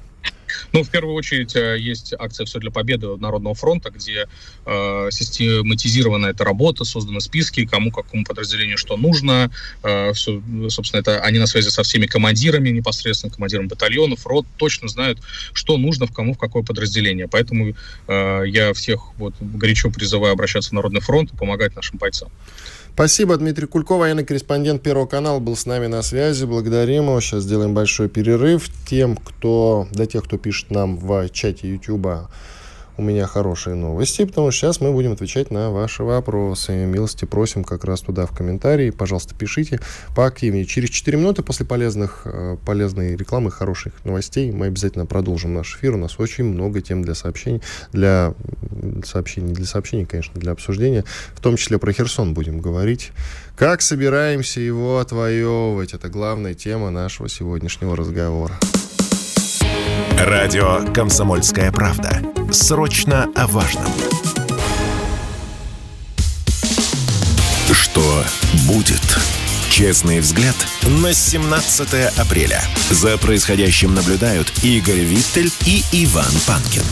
[0.73, 4.27] Ну, в первую очередь, э, есть акция «Все для победы» Народного фронта, где
[4.65, 9.51] э, систематизирована эта работа, созданы списки, кому, какому подразделению что нужно.
[9.83, 14.87] Э, все, собственно, это они на связи со всеми командирами, непосредственно командиром батальонов, рот, точно
[14.87, 15.19] знают,
[15.53, 17.27] что нужно в кому, в какое подразделение.
[17.27, 17.73] Поэтому
[18.07, 22.29] э, я всех вот горячо призываю обращаться в Народный фронт и помогать нашим бойцам.
[22.95, 26.45] Спасибо, Дмитрий Кульков, военный корреспондент Первого канала, был с нами на связи.
[26.45, 27.19] Благодарим его.
[27.19, 28.69] Сейчас сделаем большой перерыв.
[28.87, 32.07] Тем, кто, для тех, кто пишет нам в чате YouTube
[32.97, 36.73] у меня хорошие новости, потому что сейчас мы будем отвечать на ваши вопросы.
[36.73, 38.89] Милости просим как раз туда в комментарии.
[38.89, 39.79] Пожалуйста, пишите
[40.15, 40.65] поактивнее.
[40.65, 45.95] Через 4 минуты после полезных, э, полезной рекламы, хороших новостей мы обязательно продолжим наш эфир.
[45.95, 48.33] У нас очень много тем для сообщений, для
[49.03, 51.03] сообщений, для сообщений, конечно, для обсуждения.
[51.33, 53.11] В том числе про Херсон будем говорить.
[53.57, 55.93] Как собираемся его отвоевывать?
[55.93, 58.53] Это главная тема нашего сегодняшнего разговора.
[60.17, 62.21] Радио «Комсомольская правда».
[62.51, 63.85] Срочно о важном.
[67.71, 68.23] Что
[68.67, 69.01] будет?
[69.69, 70.55] Честный взгляд
[71.01, 72.61] на 17 апреля.
[72.89, 76.83] За происходящим наблюдают Игорь Виттель и Иван Панкин.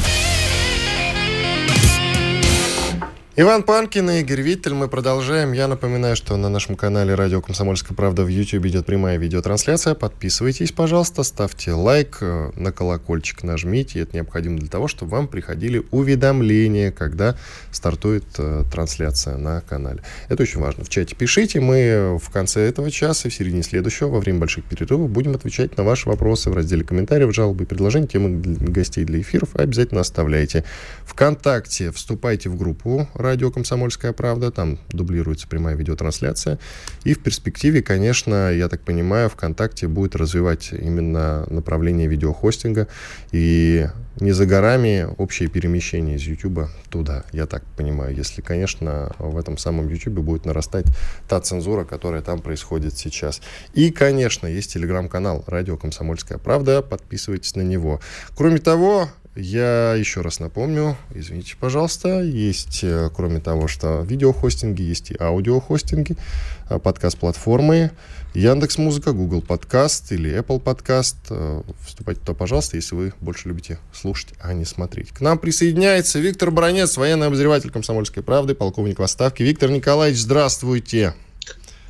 [3.36, 4.76] Иван Панкин и Игорь Виттель.
[4.76, 5.54] Мы продолжаем.
[5.54, 9.96] Я напоминаю, что на нашем канале Радио Комсомольская правда в YouTube идет прямая видеотрансляция.
[9.96, 14.02] Подписывайтесь, пожалуйста, ставьте лайк, э, на колокольчик нажмите.
[14.02, 17.36] Это необходимо для того, чтобы вам приходили уведомления, когда
[17.72, 20.04] стартует э, трансляция на канале.
[20.30, 20.84] Это очень важно.
[20.84, 21.60] В чате пишите.
[21.60, 25.84] Мы в конце этого часа, в середине следующего, во время больших перерывов, будем отвечать на
[25.84, 29.56] ваши вопросы в разделе комментариев, жалобы и предложения, темы гостей для эфиров.
[29.56, 30.66] Обязательно оставляйте.
[31.04, 36.60] Вконтакте вступайте в группу радио «Комсомольская правда», там дублируется прямая видеотрансляция.
[37.04, 42.88] И в перспективе, конечно, я так понимаю, ВКонтакте будет развивать именно направление видеохостинга.
[43.32, 43.88] И
[44.20, 49.58] не за горами общее перемещение из YouTube туда, я так понимаю, если, конечно, в этом
[49.58, 50.86] самом YouTube будет нарастать
[51.28, 53.42] та цензура, которая там происходит сейчас.
[53.74, 58.00] И, конечно, есть телеграм-канал «Радио Комсомольская правда», подписывайтесь на него.
[58.36, 65.10] Кроме того, я еще раз напомню, извините, пожалуйста, есть, э, кроме того, что видеохостинги, есть
[65.10, 66.16] и аудиохостинги,
[66.70, 67.92] э, подкаст-платформы,
[68.36, 71.18] Яндекс Музыка, Google Подкаст или Apple Подкаст.
[71.32, 75.10] Э, вступайте туда, пожалуйста, если вы больше любите слушать, а не смотреть.
[75.10, 79.44] К нам присоединяется Виктор Бронец, военный обозреватель «Комсомольской правды», полковник в отставке.
[79.44, 81.16] Виктор Николаевич, здравствуйте.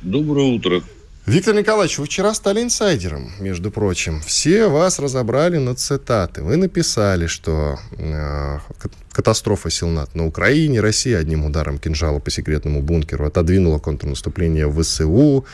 [0.00, 0.82] Доброе утро.
[1.26, 4.20] Виктор Николаевич, вы вчера стали инсайдером, между прочим.
[4.20, 6.42] Все вас разобрали на цитаты.
[6.42, 8.58] Вы написали, что э,
[9.10, 15.46] катастрофа Силнат на Украине, Россия одним ударом кинжала по секретному бункеру отодвинула контрнаступление ВСУ.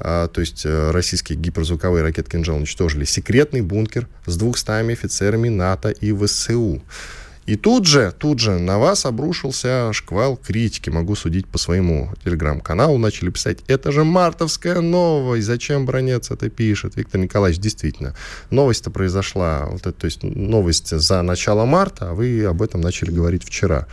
[0.00, 5.90] А, то есть э, российские гиперзвуковые ракеты «Кинжал» уничтожили секретный бункер с 200 офицерами НАТО
[5.90, 6.80] и ВСУ.
[7.48, 10.90] И тут же, тут же на вас обрушился шквал критики.
[10.90, 12.98] Могу судить по своему телеграм-каналу.
[12.98, 16.96] Начали писать, это же мартовская новость, зачем бронец это пишет?
[16.96, 18.14] Виктор Николаевич, действительно,
[18.50, 23.10] новость-то произошла, вот это, то есть новость за начало марта, а вы об этом начали
[23.10, 23.86] говорить вчера.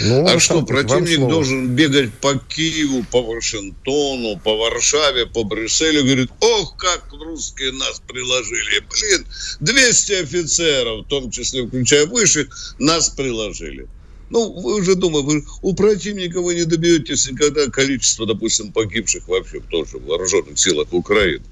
[0.00, 6.30] Ну, а что, противник должен бегать по Киеву, по Вашингтону, по Варшаве, по Брюсселю, говорит,
[6.40, 8.80] ох, как русские нас приложили.
[8.90, 9.26] Блин,
[9.60, 12.48] 200 офицеров, в том числе включая высших,
[12.78, 13.88] нас приложили.
[14.30, 19.60] Ну, вы уже думаете, вы, у противника вы не добьетесь никогда количества, допустим, погибших вообще
[19.60, 21.44] тоже в вооруженных силах Украины.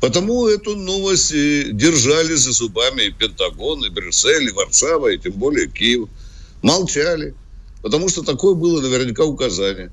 [0.00, 5.68] Потому эту новость держали за зубами и Пентагон, и Брюссель, и Варшава, и тем более
[5.68, 6.08] Киев.
[6.62, 7.34] Молчали.
[7.82, 9.90] Потому что такое было наверняка указание.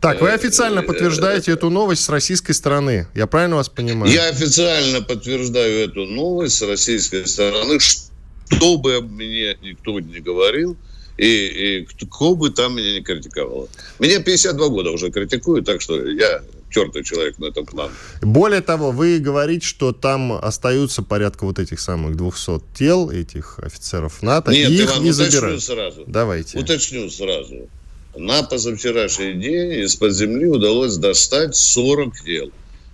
[0.00, 3.06] Так, вы официально э, подтверждаете эту новость с российской стороны.
[3.14, 4.12] Я правильно вас понимаю?
[4.12, 10.76] Я официально подтверждаю эту новость с российской стороны, что бы мне никто не говорил,
[11.16, 13.68] и, и кто бы там меня не критиковал.
[13.98, 16.42] Меня 52 года уже критикуют, так что я
[16.74, 17.92] тертый человек на этом плане.
[18.20, 24.22] Более того, вы говорите, что там остаются порядка вот этих самых 200 тел, этих офицеров
[24.22, 25.62] НАТО, Нет, и их Иван, не забирают.
[25.62, 26.04] сразу.
[26.06, 26.58] Давайте.
[26.58, 27.68] Уточню сразу.
[28.16, 32.50] На позавчерашний день из-под земли удалось достать 40 тел,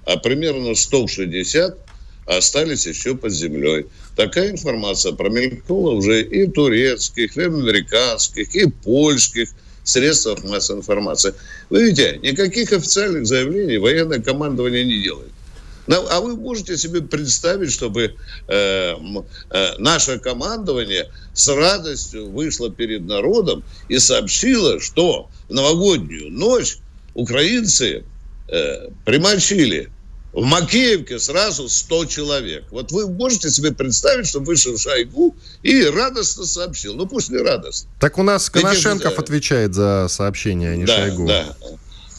[0.06, 1.78] а примерно 160
[2.26, 3.86] остались еще под землей.
[4.16, 9.50] Такая информация промелькнула уже и турецких, и американских, и польских
[9.84, 11.34] средствах массовой информации.
[11.68, 15.32] Вы видите, никаких официальных заявлений военное командование не делает.
[15.88, 18.14] А вы можете себе представить, чтобы
[18.46, 18.94] э,
[19.50, 26.76] э, наше командование с радостью вышло перед народом и сообщило, что в новогоднюю ночь
[27.14, 28.04] украинцы
[28.48, 29.90] э, примочили
[30.32, 32.64] в Макеевке сразу 100 человек.
[32.70, 36.94] Вот вы можете себе представить, что вышел Шойгу и радостно сообщил.
[36.94, 37.90] Ну, пусть не радостно.
[37.98, 41.26] Так у нас Коношенков отвечает за сообщение, а не да, Шойгу.
[41.26, 41.56] Да,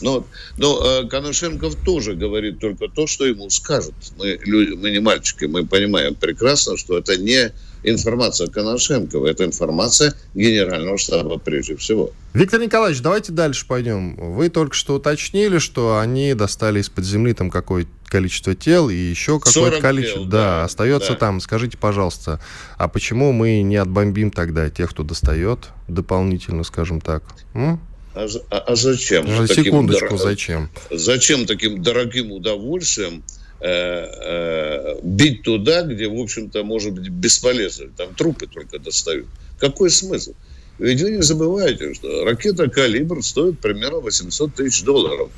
[0.02, 3.94] но, но э, Коношенков тоже говорит только то, что ему скажут.
[4.18, 7.52] Мы, люди, мы не мальчики, мы понимаем прекрасно, что это не
[7.84, 12.12] информация Коношенкова, это информация Генерального штаба прежде всего.
[12.34, 14.16] Виктор Николаевич, давайте дальше пойдем.
[14.16, 19.40] Вы только что уточнили, что они достали из-под земли там какое-то количество тел и еще
[19.40, 20.20] какое-то количество.
[20.20, 21.18] Тел, да, да, остается да.
[21.18, 21.40] там.
[21.40, 22.40] Скажите, пожалуйста,
[22.76, 27.22] а почему мы не отбомбим тогда тех, кто достает дополнительно, скажем так?
[27.54, 27.80] М?
[28.14, 29.26] А, а, а зачем?
[29.26, 30.18] За секундочку, дор...
[30.18, 30.70] зачем?
[30.90, 33.22] Зачем таким дорогим удовольствием
[33.60, 37.86] э, э, бить туда, где, в общем-то, может быть бесполезно?
[37.96, 39.26] Там трупы только достают.
[39.58, 40.34] Какой смысл?
[40.78, 45.30] Ведь вы не забывайте, что ракета «Калибр» стоит примерно 800 тысяч долларов.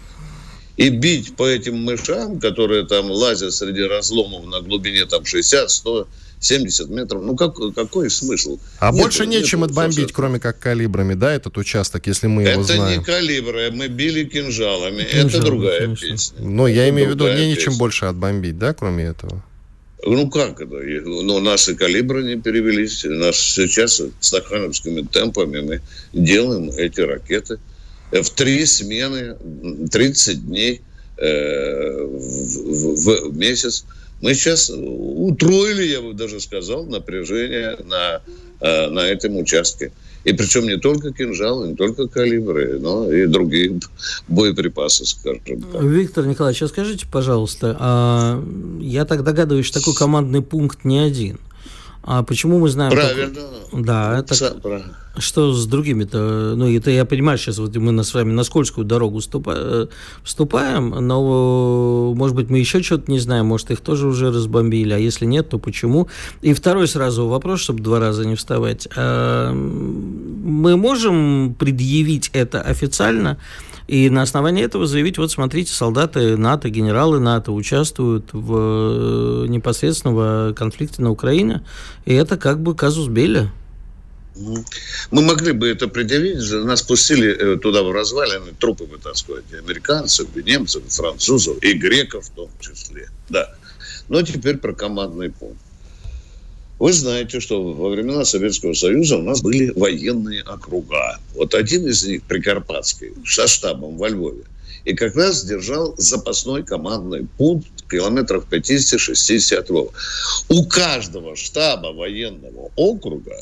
[0.76, 6.08] И бить по этим мышам, которые там лазят среди разломов на глубине там 60, 100,
[6.44, 7.22] 70 метров.
[7.22, 8.58] Ну, как, какой смысл?
[8.78, 12.62] А нет, больше нечем нет, отбомбить, кроме как калибрами, да, этот участок, если мы его
[12.62, 12.82] это знаем?
[12.82, 15.04] Это не калибры, мы били кинжалами.
[15.04, 16.08] Кинжал, это другая конечно.
[16.08, 16.38] песня.
[16.40, 19.42] Но я имею в виду, не нечем больше отбомбить, да, кроме этого?
[20.06, 20.74] Ну, как это?
[20.74, 23.04] Ну, наши калибры не перевелись.
[23.04, 25.80] Нас сейчас стахановскими темпами мы
[26.12, 27.58] делаем эти ракеты
[28.10, 29.36] в три смены,
[29.90, 30.82] 30 дней
[31.16, 33.86] э, в, в, в месяц.
[34.24, 38.22] Мы сейчас утроили, я бы даже сказал, напряжение на,
[38.60, 39.92] э, на этом участке.
[40.24, 43.78] И причем не только кинжалы, не только калибры, но и другие
[44.26, 45.82] боеприпасы, скажем так.
[45.82, 48.40] Виктор Николаевич, а скажите, пожалуйста,
[48.80, 51.38] я так догадываюсь, что такой командный пункт не один–
[52.06, 52.92] а почему мы знаем...
[52.92, 53.34] Правильно.
[53.70, 53.84] Как...
[53.84, 54.54] Да, это...
[54.62, 54.96] Правильно.
[55.16, 56.54] Что с другими-то?
[56.56, 59.86] Ну, это я понимаю, сейчас вот мы с вами на скользкую дорогу э,
[60.24, 64.98] вступаем, но, может быть, мы еще что-то не знаем, может, их тоже уже разбомбили, а
[64.98, 66.08] если нет, то почему?
[66.42, 68.88] И второй сразу вопрос, чтобы два раза не вставать.
[68.96, 73.38] А, мы можем предъявить это официально,
[73.86, 80.54] и на основании этого заявить, вот смотрите, солдаты НАТО, генералы НАТО участвуют в э, непосредственном
[80.54, 81.62] конфликте на Украине,
[82.06, 83.50] и это как бы казус Белли.
[84.36, 90.28] Мы могли бы это предъявить, нас пустили э, туда в развалины, трупы вытаскивать и американцев,
[90.34, 93.08] и немцев, и французов, и греков в том числе.
[93.28, 93.54] Да.
[94.08, 95.60] Но теперь про командный пункт.
[96.78, 101.18] Вы знаете, что во времена Советского Союза у нас были военные округа.
[101.34, 104.42] Вот один из них, Прикарпатский, со штабом во Львове,
[104.84, 109.92] и как раз держал запасной командный пункт километров 50-60 от Львова.
[110.48, 113.36] У каждого штаба военного округа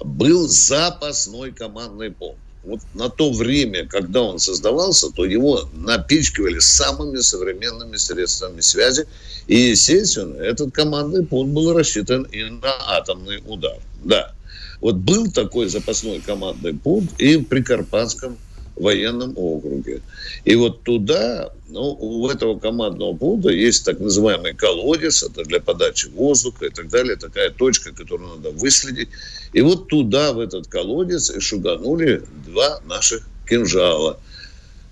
[0.00, 2.40] был запасной командный пункт.
[2.64, 9.06] Вот на то время, когда он создавался, то его напичкивали самыми современными средствами связи.
[9.48, 13.78] И, естественно, этот командный пункт был рассчитан и на атомный удар.
[14.04, 14.32] Да.
[14.80, 18.36] Вот был такой запасной командный пункт и в Прикарпатском
[18.76, 20.00] военном округе.
[20.44, 26.06] И вот туда, ну, у этого командного пункта есть так называемый колодец, это для подачи
[26.08, 29.08] воздуха и так далее, такая точка, которую надо выследить.
[29.52, 34.18] И вот туда, в этот колодец, и шуганули два наших кинжала.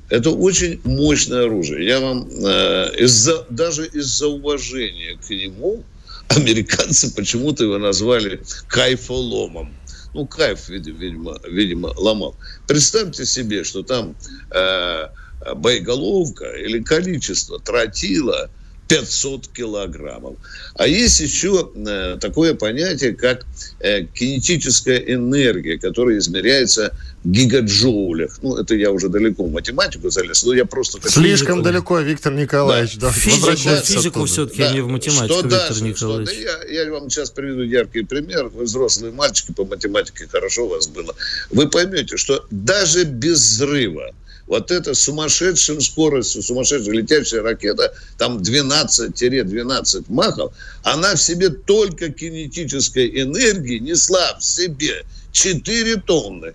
[0.08, 1.86] Это очень мощное оружие.
[1.86, 5.84] Я вам э, из-за, даже из-за уважения к нему
[6.28, 9.72] американцы почему-то его назвали кайфоломом
[10.14, 12.36] ну, кайф, видимо, видимо, ломал.
[12.66, 14.16] Представьте себе, что там
[14.50, 15.08] э,
[15.54, 18.50] боеголовка или количество тротила
[18.90, 20.34] 500 килограммов.
[20.74, 23.46] А есть еще э, такое понятие, как
[23.78, 26.92] э, кинетическая энергия, которая измеряется
[27.24, 28.38] гигаджоулях.
[28.42, 30.98] Ну, это я уже далеко в математику залез, но я просто...
[31.08, 31.62] Слишком физику.
[31.62, 32.96] далеко, Виктор Николаевич.
[32.96, 33.10] Да.
[33.10, 34.72] Физику, физику все-таки, да.
[34.72, 36.30] не в математику, что Виктор дальше, Николаевич.
[36.30, 38.48] Что, да, я, я вам сейчас приведу яркий пример.
[38.48, 41.14] Вы взрослые мальчики, по математике хорошо у вас было.
[41.50, 44.12] Вы поймете, что даже без взрыва
[44.50, 50.52] вот эта сумасшедшая скорость, сумасшедшая летящая ракета, там 12-12 махов,
[50.82, 56.54] она в себе только кинетической энергии несла в себе 4 тонны.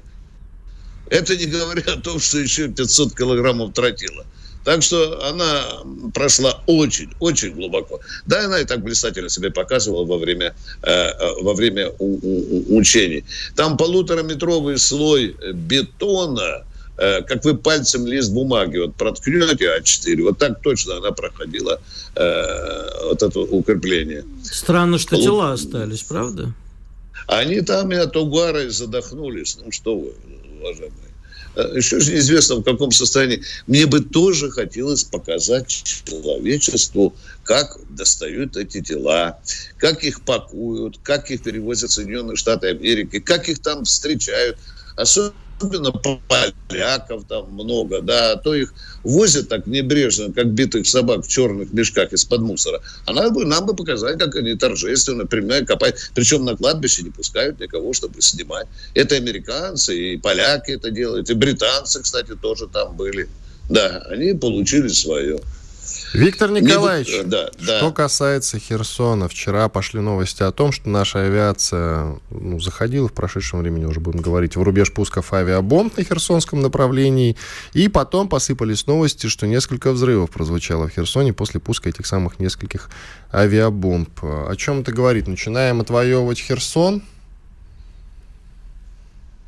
[1.09, 4.25] Это не говоря о том, что еще 500 килограммов тротила.
[4.63, 5.61] Так что она
[6.13, 7.99] прошла очень, очень глубоко.
[8.25, 12.77] Да, она и так блистательно себя показывала во время, э, э во время у, у,
[12.77, 13.23] учений.
[13.55, 16.63] Там полутораметровый слой бетона,
[16.97, 21.81] Э, как вы пальцем лист бумаги вот проткнете А4, вот так точно она проходила
[22.15, 24.23] э, вот это укрепление.
[24.43, 26.53] Странно, что тела остались, правда?
[27.27, 29.57] Они там и от угара и задохнулись.
[29.63, 30.13] Ну что вы,
[30.65, 31.15] уважаемые.
[31.55, 33.43] Э, Еще же неизвестно, в каком состоянии.
[33.67, 39.39] Мне бы тоже хотелось показать человечеству, как достают эти тела,
[39.77, 44.57] как их пакуют, как их перевозят в Соединенные Штаты Америки, как их там встречают.
[44.95, 51.25] Особенно особенно поляков там много, да, а то их возят так небрежно, как битых собак
[51.25, 52.81] в черных мешках из-под мусора.
[53.05, 56.11] А надо бы, нам бы показать, как они торжественно, прямая копают.
[56.13, 58.67] Причем на кладбище не пускают никого, чтобы снимать.
[58.93, 63.29] Это американцы, и поляки это делают, и британцы, кстати, тоже там были.
[63.69, 65.39] Да, они получили свое.
[66.13, 67.77] Виктор Николаевич, Мне, да, да.
[67.77, 73.59] что касается Херсона, вчера пошли новости о том, что наша авиация ну, заходила в прошедшем
[73.59, 77.35] времени, уже будем говорить, в рубеж пусков авиабомб на Херсонском направлении,
[77.73, 82.89] и потом посыпались новости, что несколько взрывов прозвучало в Херсоне после пуска этих самых нескольких
[83.33, 84.09] авиабомб.
[84.23, 85.27] О чем это говорит?
[85.27, 87.03] Начинаем отвоевывать Херсон?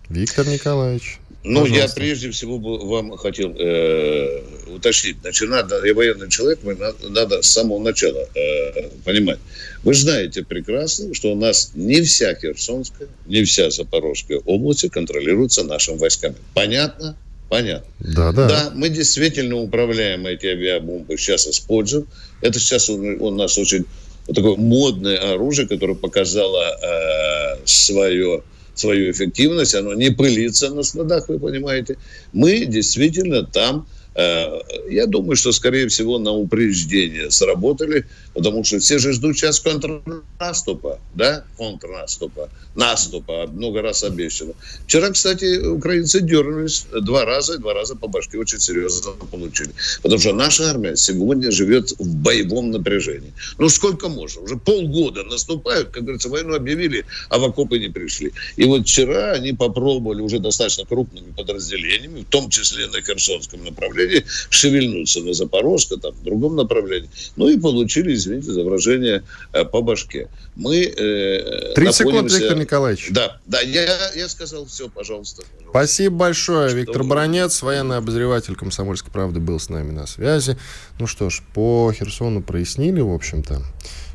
[0.10, 1.20] Виктор Николаевич.
[1.48, 4.42] Ну, я прежде всего бы вам хотел э,
[4.76, 5.18] уточнить.
[5.22, 9.40] Значит, надо, я военный человек, надо, надо с самого начала э, понимать.
[9.84, 15.98] Вы знаете прекрасно, что у нас не вся Херсонская, не вся Запорожская область контролируется нашими
[15.98, 16.36] войсками.
[16.54, 17.16] Понятно?
[17.50, 17.88] Понятно.
[18.00, 18.48] Да, да.
[18.48, 22.08] Да, мы действительно управляем эти авиабомбы сейчас используем.
[22.42, 23.86] Это сейчас у, у нас очень
[24.28, 28.44] вот такое модное оружие, которое показало э, свое
[28.80, 31.98] свою эффективность, оно не пылится на складах, вы понимаете.
[32.34, 33.88] Мы действительно там
[34.18, 41.00] я думаю, что, скорее всего, на упреждение сработали, потому что все же ждут сейчас контрнаступа,
[41.14, 44.54] да, контрнаступа, наступа, много раз обещано.
[44.88, 49.70] Вчера, кстати, украинцы дернулись два раза, два раза по башке очень серьезно получили.
[50.02, 53.34] Потому что наша армия сегодня живет в боевом напряжении.
[53.60, 54.42] Ну, сколько можно?
[54.42, 58.32] Уже полгода наступают, как говорится, войну объявили, а в окопы не пришли.
[58.56, 64.07] И вот вчера они попробовали уже достаточно крупными подразделениями, в том числе на Херсонском направлении,
[64.08, 67.10] направлении, шевельнуться на Запорожске, там, в другом направлении.
[67.36, 70.30] Ну и получили, извините за выражение, э, по башке.
[70.56, 71.94] Мы э, Три находимся...
[71.94, 73.10] секунды, Виктор Николаевич.
[73.12, 75.70] Да, да, я, я сказал все, пожалуйста, пожалуйста.
[75.70, 76.70] Спасибо большое.
[76.70, 77.10] Что Виктор вы...
[77.10, 80.58] Бронец, военный обозреватель «Комсомольской правды» был с нами на связи.
[81.00, 83.62] Ну что ж, по Херсону прояснили, в общем-то.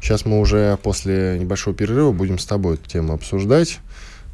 [0.00, 3.78] Сейчас мы уже после небольшого перерыва будем с тобой эту тему обсуждать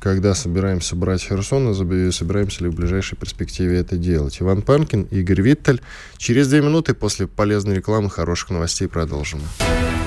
[0.01, 4.41] когда собираемся брать Херсон и собираемся ли в ближайшей перспективе это делать.
[4.41, 5.81] Иван Панкин, Игорь Виттель.
[6.17, 9.41] Через две минуты после полезной рекламы хороших новостей продолжим.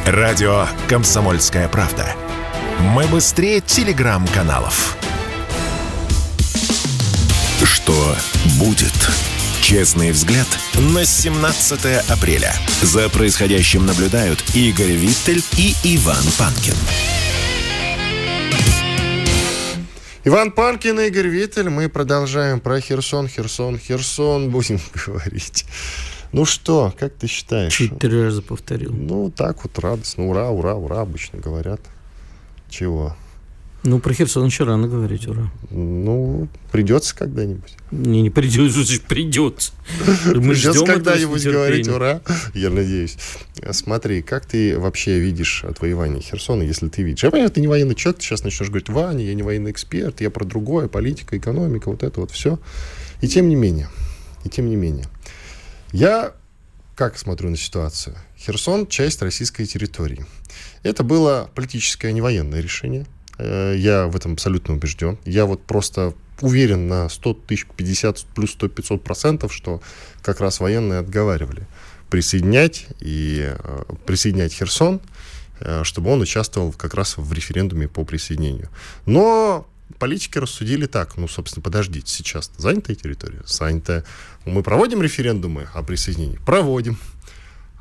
[0.06, 2.16] Радио «Комсомольская правда».
[2.96, 4.98] Мы быстрее телеграм-каналов.
[7.64, 8.16] Что
[8.60, 8.94] будет?
[9.62, 10.48] Честный взгляд
[10.94, 12.54] на 17 апреля.
[12.82, 16.74] За происходящим наблюдают Игорь Виттель и Иван Панкин.
[20.24, 21.70] Иван Панкин и Игорь Виттель.
[21.70, 25.66] Мы продолжаем про Херсон, Херсон, Херсон будем говорить.
[26.32, 27.76] Ну что, как ты считаешь?
[27.76, 28.94] Четыре раза повторил.
[28.94, 30.28] Ну, так вот радостно.
[30.28, 31.82] Ура, ура, ура, обычно говорят.
[32.70, 33.16] Чего?
[33.84, 35.52] Ну, про Херсон еще рано говорить, ура.
[35.72, 37.76] Ну, придется когда-нибудь.
[37.90, 39.74] Не, не придется, придется.
[40.26, 42.22] Мы Придется ждем когда-нибудь говорить ура,
[42.54, 43.18] я надеюсь.
[43.72, 47.24] Смотри, как ты вообще видишь отвоевание Херсона, если ты видишь?
[47.24, 50.22] Я понимаю, ты не военный человек, ты сейчас начнешь говорить, Ваня, я не военный эксперт,
[50.22, 52.60] я про другое, политика, экономика, вот это вот все.
[53.22, 53.90] И тем не менее,
[54.46, 55.08] и тем не менее.
[55.92, 56.34] Я
[56.96, 58.16] как смотрю на ситуацию?
[58.38, 60.24] Херсон– часть российской территории.
[60.84, 63.08] Это было политическое, а не военное решение.
[63.42, 65.18] Э, Я в этом абсолютно убежден.
[65.26, 69.82] Я вот просто уверен на 100 тысяч, 50 плюс 100 500 процентов, что
[70.22, 71.68] как раз военные отговаривали
[72.10, 75.00] присоединять и э, присоединять Херсон,
[75.60, 78.70] э, чтобы он участвовал как раз в референдуме по присоединению.
[79.06, 79.68] Но
[79.98, 83.42] политики рассудили так, ну, собственно, подождите, сейчас занятая территория?
[83.46, 84.04] Занятая.
[84.46, 86.40] Мы проводим референдумы о присоединении?
[86.46, 86.98] Проводим.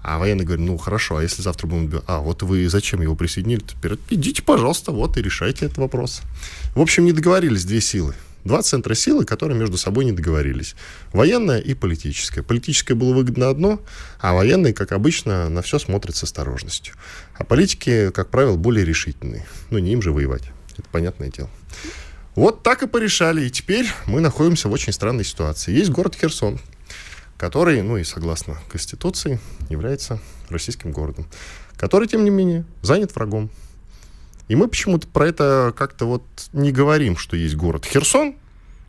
[0.03, 1.85] А военные говорят, ну хорошо, а если завтра будем...
[1.85, 2.05] убивать?
[2.07, 3.63] А, вот вы зачем его присоединили?
[4.09, 6.23] Идите, пожалуйста, вот и решайте этот вопрос.
[6.75, 8.15] В общем, не договорились две силы.
[8.45, 10.75] Два центра силы, которые между собой не договорились.
[11.13, 12.43] Военная и политическая.
[12.43, 13.83] Политическое было выгодно одно,
[14.19, 16.95] а военные, как обычно, на все смотрят с осторожностью.
[17.35, 19.47] А политики, как правило, более решительные.
[19.69, 20.45] Ну, не им же воевать.
[20.79, 21.51] Это понятное дело.
[22.35, 23.45] Вот так и порешали.
[23.45, 25.73] И теперь мы находимся в очень странной ситуации.
[25.73, 26.59] Есть город Херсон,
[27.41, 30.21] который, ну и согласно Конституции, является
[30.51, 31.27] российским городом,
[31.79, 33.49] который, тем не менее, занят врагом.
[34.49, 36.23] И мы почему-то про это как-то вот
[36.53, 38.35] не говорим, что есть город Херсон,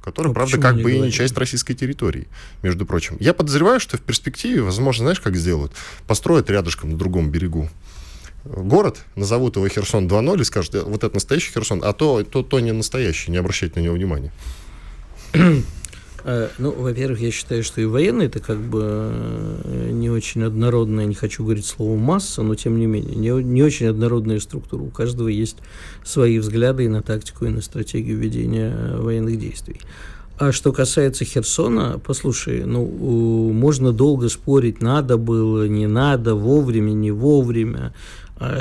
[0.04, 1.12] который, Ну, правда, как бы и не говорим?
[1.14, 2.28] часть российской территории,
[2.62, 3.16] между прочим.
[3.22, 5.72] Я подозреваю, что в перспективе, возможно, знаешь, как сделают?
[6.06, 7.70] Построят рядышком на другом берегу
[8.43, 12.43] город, назовут его Херсон 2.0 и скажут, «Э, вот это настоящий Херсон, а то, то,
[12.43, 14.34] то не настоящий, не обращайте на него внимания.
[16.24, 21.05] Э, Ну, во-первых, я считаю, что и военные это как бы э, не очень однородная,
[21.05, 24.82] не хочу говорить слово масса, но тем не менее, не, не очень однородная структура.
[24.82, 25.57] У каждого есть
[26.03, 29.82] свои взгляды и на тактику, и на стратегию ведения э, военных действий.
[30.38, 32.84] А что касается Херсона, послушай, ну,
[33.53, 37.93] можно долго спорить, надо было, не надо, вовремя, не вовремя,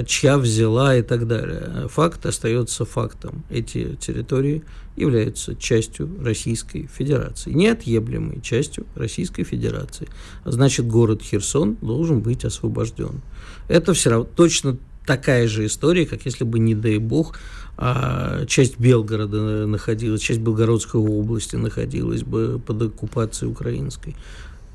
[0.07, 1.89] чья взяла и так далее.
[1.89, 3.45] Факт остается фактом.
[3.51, 4.63] Эти территории
[4.97, 10.09] являются частью Российской Федерации, неотъемлемой частью Российской Федерации.
[10.45, 13.23] А значит, город Херсон должен быть освобожден.
[13.69, 14.77] Это все равно точно
[15.07, 17.39] такая же история, как если бы, не дай бог,
[17.77, 24.15] а, часть Белгорода находилась, часть Белгородской области находилась бы под оккупацией украинской.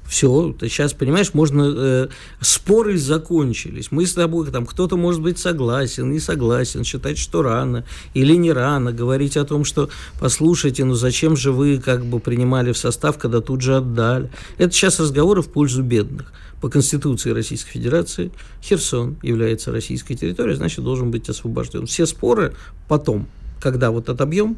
[0.08, 1.74] Все, ты сейчас, понимаешь, можно...
[1.76, 2.08] э,
[2.40, 3.92] споры закончились.
[3.92, 8.52] Мы с тобой, там, кто-то может быть согласен, не согласен, считать, что рано или не
[8.52, 9.90] рано, говорить о том, что,
[10.20, 14.30] послушайте, ну зачем же вы как бы принимали в состав, когда тут же отдали.
[14.60, 16.32] Это сейчас разговоры в пользу бедных.
[16.62, 18.32] По Конституции Российской Федерации
[18.64, 21.88] Херсон является российской территорией, значит, должен быть освобожден.
[21.88, 22.56] Все споры
[22.88, 23.28] потом,
[23.60, 24.58] когда вот отобьем,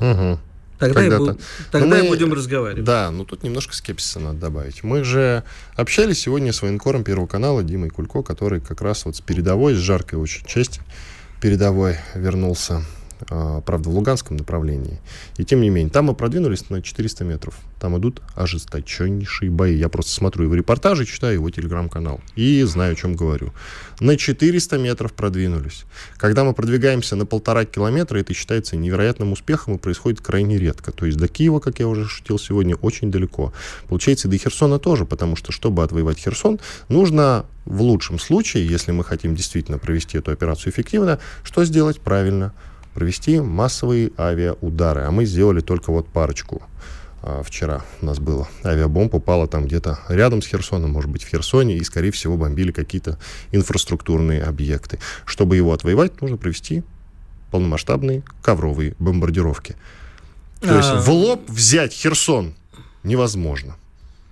[0.00, 0.38] Угу.
[0.78, 2.84] Тогда, и, бу- тогда Ну, и мы- будем разговаривать.
[2.84, 4.82] Да, но тут немножко скепсиса надо добавить.
[4.82, 5.42] Мы же
[5.76, 9.78] общались сегодня с военкором Первого канала Димой Кулько, который как раз вот с передовой, с
[9.78, 10.80] жаркой очень части
[11.40, 12.82] передовой вернулся,
[13.26, 15.00] правда, в Луганском направлении.
[15.36, 17.54] И тем не менее, там мы продвинулись на 400 метров.
[17.80, 19.76] Там идут ожесточеннейшие бои.
[19.76, 23.52] Я просто смотрю его репортажи, читаю его телеграм-канал и знаю, о чем говорю.
[24.00, 25.84] На 400 метров продвинулись.
[26.16, 30.92] Когда мы продвигаемся на полтора километра, это считается невероятным успехом и происходит крайне редко.
[30.92, 33.52] То есть до Киева, как я уже шутил сегодня, очень далеко.
[33.88, 36.58] Получается, и до Херсона тоже, потому что, чтобы отвоевать Херсон,
[36.88, 42.54] нужно в лучшем случае, если мы хотим действительно провести эту операцию эффективно, что сделать правильно?
[42.98, 45.02] Провести массовые авиаудары.
[45.02, 46.62] А мы сделали только вот парочку
[47.22, 48.48] а, вчера у нас было.
[48.64, 52.72] Авиабомба упала там где-то рядом с Херсоном, может быть, в Херсоне, и, скорее всего, бомбили
[52.72, 53.16] какие-то
[53.52, 54.98] инфраструктурные объекты.
[55.26, 56.82] Чтобы его отвоевать, нужно провести
[57.52, 59.76] полномасштабные ковровые бомбардировки.
[60.60, 61.00] То есть А.
[61.00, 62.54] в лоб взять Херсон
[63.04, 63.76] невозможно.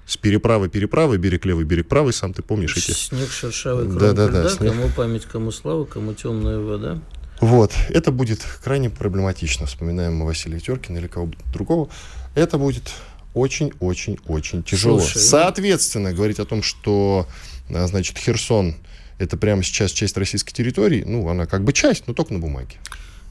[0.09, 2.91] С переправы переправы, берег левый, берег правый, сам ты помнишь эти...
[2.91, 4.73] Снег шершавый, кроме Да-да-да, льда, снег.
[4.73, 6.99] кому память, кому слава, кому темная вода.
[7.41, 11.89] Вот, это будет крайне проблематично, вспоминаем мы Василия Теркина или кого-то другого.
[12.35, 12.91] Это будет
[13.35, 14.99] очень-очень-очень тяжело.
[15.01, 17.27] Слушай, ну- Соответственно, говорить о том, что,
[17.69, 18.77] а, значит, Херсон
[19.19, 22.77] это прямо сейчас часть российской территории, ну, она как бы часть, но только на бумаге.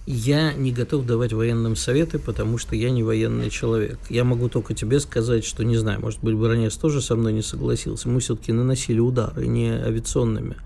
[0.07, 3.97] Я не готов давать военным советы, потому что я не военный человек.
[4.09, 7.41] Я могу только тебе сказать, что, не знаю, может быть, Баранец тоже со мной не
[7.41, 8.07] согласился.
[8.07, 10.57] Мы все-таки наносили удары не авиационными.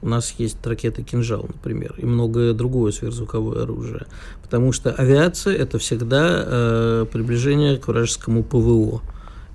[0.00, 4.06] У нас есть ракеты «Кинжал», например, и многое другое сверхзвуковое оружие.
[4.42, 9.02] Потому что авиация– это всегда э, приближение к вражескому ПВО.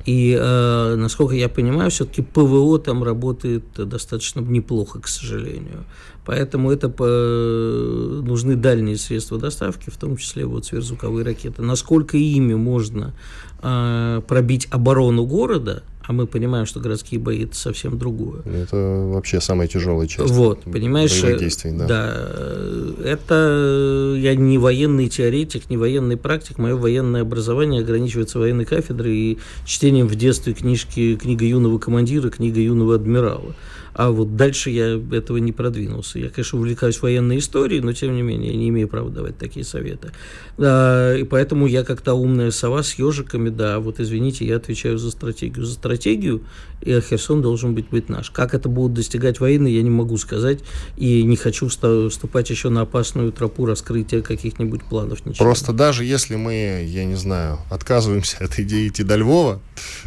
[0.06, 5.86] И, э, насколько я понимаю, все-таки ПВО там работает достаточно неплохо, к сожалению.
[6.26, 7.06] Поэтому это по...
[7.06, 11.62] нужны дальние средства доставки, в том числе вот сверхзвуковые ракеты.
[11.62, 13.14] Насколько ими можно
[13.62, 18.42] э, пробить оборону города, а мы понимаем, что городские бои это совсем другое.
[18.44, 18.76] Это
[19.14, 20.32] вообще самая тяжелая часть.
[20.32, 21.88] Вот, понимаешь, действий, да.
[21.88, 23.10] да.
[23.10, 26.58] Это я не военный теоретик, не военный практик.
[26.58, 32.60] Мое военное образование ограничивается военной кафедрой и чтением в детстве книжки «Книга юного командира», «Книга
[32.60, 33.56] юного адмирала».
[33.94, 36.20] А вот дальше я этого не продвинулся.
[36.20, 39.66] Я, конечно, увлекаюсь военной историей, но, тем не менее, я не имею права давать такие
[39.66, 40.12] советы.
[40.58, 44.98] А, и поэтому я как то умная сова с ежиками, да, вот извините, я отвечаю
[44.98, 45.66] за стратегию.
[45.66, 46.44] За стратегию
[46.82, 48.30] и Херсон должен быть, быть наш.
[48.30, 50.60] Как это будут достигать войны, я не могу сказать,
[50.98, 55.26] и не хочу вступать еще на опасную тропу раскрытия каких-нибудь планов.
[55.26, 55.46] Ничего.
[55.46, 59.62] Просто даже если мы, я не знаю, отказываемся от идеи идти до Львова,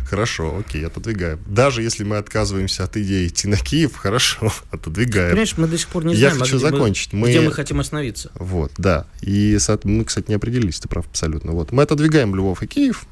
[0.08, 1.38] хорошо, окей, отодвигаем.
[1.46, 5.30] Даже если мы отказываемся от идеи идти на Киев, хорошо, отодвигаем.
[5.30, 7.12] Понимаешь, мы до сих пор не я знаем, а хочу а где, закончить.
[7.12, 8.30] Мы, где мы хотим остановиться.
[8.34, 9.06] Вот, да.
[9.20, 11.52] И мы, кстати, не определились, ты прав абсолютно.
[11.52, 11.72] Вот.
[11.72, 13.06] Мы отодвигаем Львов и Киев,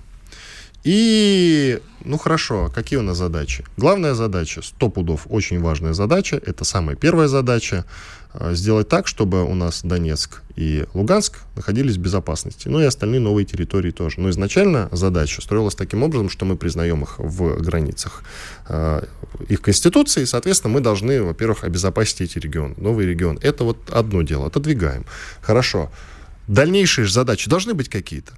[0.84, 3.64] и, ну хорошо, какие у нас задачи?
[3.78, 7.86] Главная задача, сто пудов, очень важная задача, это самая первая задача,
[8.52, 13.44] сделать так, чтобы у нас Донецк и Луганск находились в безопасности, ну и остальные новые
[13.44, 14.20] территории тоже.
[14.20, 18.22] Но изначально задача строилась таким образом, что мы признаем их в границах
[18.68, 19.04] э,
[19.48, 23.38] их конституции, и, соответственно, мы должны, во-первых, обезопасить эти регионы, новый регион.
[23.42, 25.04] Это вот одно дело, отодвигаем.
[25.40, 25.90] Хорошо.
[26.46, 28.32] Дальнейшие же задачи должны быть какие-то.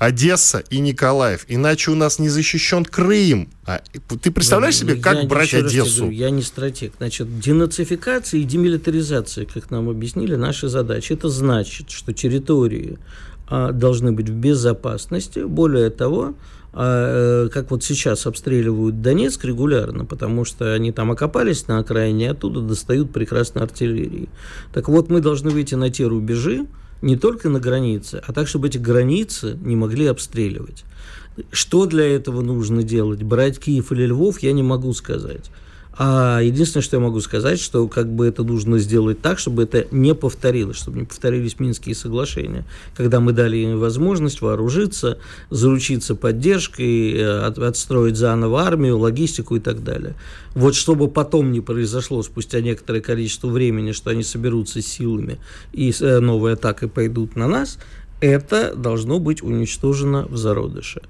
[0.00, 1.44] Одесса и Николаев.
[1.46, 3.50] Иначе у нас не защищен Крым.
[3.66, 3.82] А,
[4.22, 6.04] ты представляешь себе, как я, брать Одессу?
[6.04, 6.94] Говорю, я не стратег.
[6.96, 11.12] Значит, денацификация и демилитаризация, как нам объяснили, наши задачи.
[11.12, 12.98] Это значит, что территории
[13.46, 15.40] а, должны быть в безопасности.
[15.40, 16.32] Более того,
[16.72, 22.30] а, э, как вот сейчас обстреливают Донецк регулярно, потому что они там окопались на окраине,
[22.30, 24.30] оттуда достают прекрасно артиллерии.
[24.72, 26.66] Так вот, мы должны выйти на те рубежи,
[27.02, 30.84] не только на границе, а так, чтобы эти границы не могли обстреливать.
[31.52, 33.22] Что для этого нужно делать?
[33.22, 35.50] Брать Киев или Львов, я не могу сказать.
[35.98, 39.86] А единственное, что я могу сказать, что как бы это нужно сделать так, чтобы это
[39.90, 42.64] не повторилось, чтобы не повторились Минские соглашения,
[42.96, 45.18] когда мы дали им возможность вооружиться,
[45.50, 50.14] заручиться поддержкой, э, от, отстроить заново армию, логистику и так далее.
[50.54, 55.38] Вот чтобы потом не произошло спустя некоторое количество времени, что они соберутся силами
[55.72, 57.78] и э, новой атакой пойдут на нас,
[58.20, 61.02] это должно быть уничтожено в зародыше.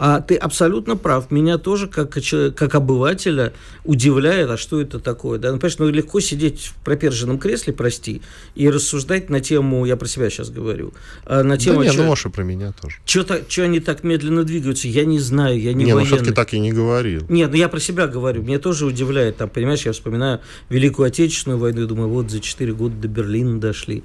[0.00, 1.32] А ты абсолютно прав.
[1.32, 3.52] Меня тоже, как, как обывателя,
[3.84, 5.40] удивляет, а что это такое.
[5.40, 5.50] Да?
[5.50, 8.22] Ну, понимаешь, ну, легко сидеть в проперженном кресле, прости,
[8.54, 10.94] и рассуждать на тему, я про себя сейчас говорю,
[11.24, 11.80] а на тему...
[11.80, 12.98] Да нет, ну, может, и про меня тоже.
[13.04, 16.10] Что они так медленно двигаются, я не знаю, я не Не, ну, военный.
[16.10, 17.26] ну, все-таки так и не говорил.
[17.28, 18.42] Нет, ну, я про себя говорю.
[18.42, 22.72] Мне тоже удивляет, там, понимаешь, я вспоминаю Великую Отечественную войну, и думаю, вот за 4
[22.72, 24.04] года до Берлина дошли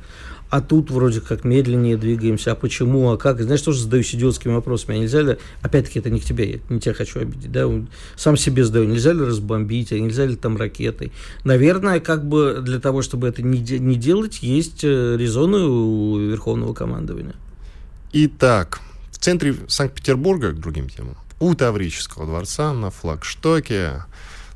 [0.54, 3.42] а тут вроде как медленнее двигаемся, а почему, а как?
[3.42, 6.80] Знаешь, тоже задаюсь идиотскими вопросами, а нельзя ли, опять-таки, это не к тебе, я не
[6.80, 7.68] тебя хочу обидеть, да,
[8.16, 11.12] сам себе задаю, нельзя ли разбомбить, а нельзя ли там ракетой?
[11.44, 16.76] Наверное, как бы для того, чтобы это не, не делать, есть э, резоны у Верховного
[16.76, 17.34] командования.
[18.12, 18.80] Итак,
[19.10, 24.04] в центре Санкт-Петербурга, к другим темам, у Таврического дворца на флагштоке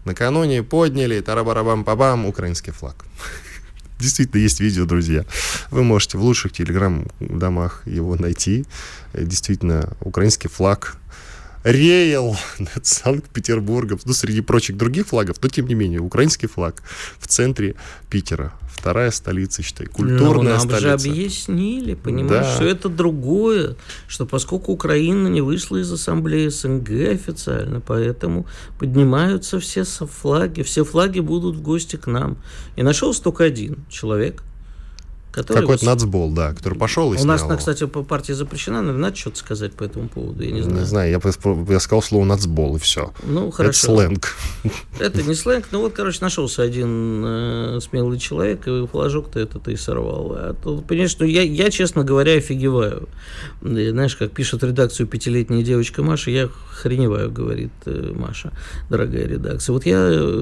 [0.05, 3.03] накануне подняли тарабарабам-пабам украинский флаг.
[3.99, 5.25] Действительно, есть видео, друзья.
[5.71, 8.65] Вы можете в лучших телеграм-домах его найти.
[9.13, 10.97] Действительно, украинский флаг
[11.67, 16.81] реял над Санкт-Петербургом, ну, среди прочих других флагов, но, тем не менее, украинский флаг
[17.19, 17.75] в центре
[18.09, 18.53] Питера.
[18.71, 20.81] Вторая столица, считай, культурная но нам столица.
[20.81, 22.55] же объяснили, понимаешь, да.
[22.55, 23.75] что это другое,
[24.07, 28.45] что поскольку Украина не вышла из ассамблеи СНГ официально, поэтому
[28.79, 32.37] поднимаются все флаги, все флаги будут в гости к нам.
[32.75, 34.43] И нашелся только один человек–
[35.37, 35.93] Который Какой-то вот...
[35.93, 39.73] нацбол, да, который пошел и У нас, кстати, по партии запрещена, но надо что-то сказать
[39.73, 40.79] по этому поводу, я не знаю.
[40.79, 43.13] Не знаю, я, я сказал слово нацбол, и все.
[43.23, 43.93] Ну, хорошо.
[43.93, 44.35] Это сленг.
[44.99, 49.75] Это не сленг, ну вот, короче, нашелся один э, смелый человек, и флажок-то этот и
[49.75, 50.33] сорвал.
[50.35, 53.07] А то, понимаешь, ну, я, я, честно говоря, офигеваю.
[53.61, 58.51] И, знаешь, как пишет редакцию пятилетняя девочка Маша, я охреневаю, говорит э, Маша,
[58.89, 59.73] дорогая редакция.
[59.73, 59.99] Вот я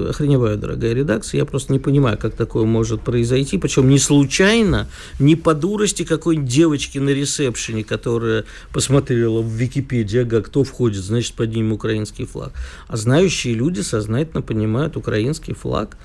[0.08, 4.85] охреневаю, дорогая редакция, я просто не понимаю, как такое может произойти, причем не случайно,
[5.18, 11.34] не по дурости какой-нибудь девочки на ресепшене, которая посмотрела в Википедии, ага, кто входит, значит,
[11.34, 12.52] поднимем украинский флаг.
[12.88, 15.96] А знающие люди сознательно понимают украинский флаг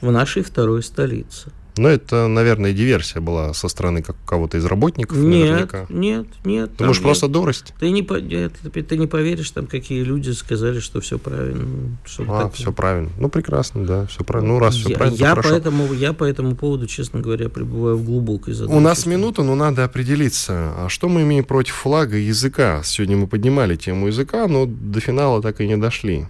[0.00, 1.52] в нашей второй столице.
[1.78, 5.16] Но это, наверное, диверсия была со стороны как кого-то из работников.
[5.16, 5.86] Нет, наверняка.
[5.88, 6.76] нет, нет.
[6.76, 7.72] Думаешь, там просто дурость?
[7.78, 11.96] Ты не, ты, ты не поверишь, там какие люди сказали, что все правильно.
[12.04, 12.50] Что А, такое.
[12.50, 13.10] все правильно.
[13.18, 14.54] Ну, прекрасно, да, все правильно.
[14.54, 18.04] Ну, раз все я, правильно, я, поэтому, я по этому поводу, честно говоря, пребываю в
[18.04, 18.78] глубокой задумчивости.
[18.78, 20.72] У нас минута, но надо определиться.
[20.76, 22.82] А что мы имеем против флага и языка?
[22.84, 26.26] Сегодня мы поднимали тему языка, но до финала так и не дошли.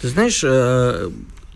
[0.00, 1.10] Ты знаешь, э,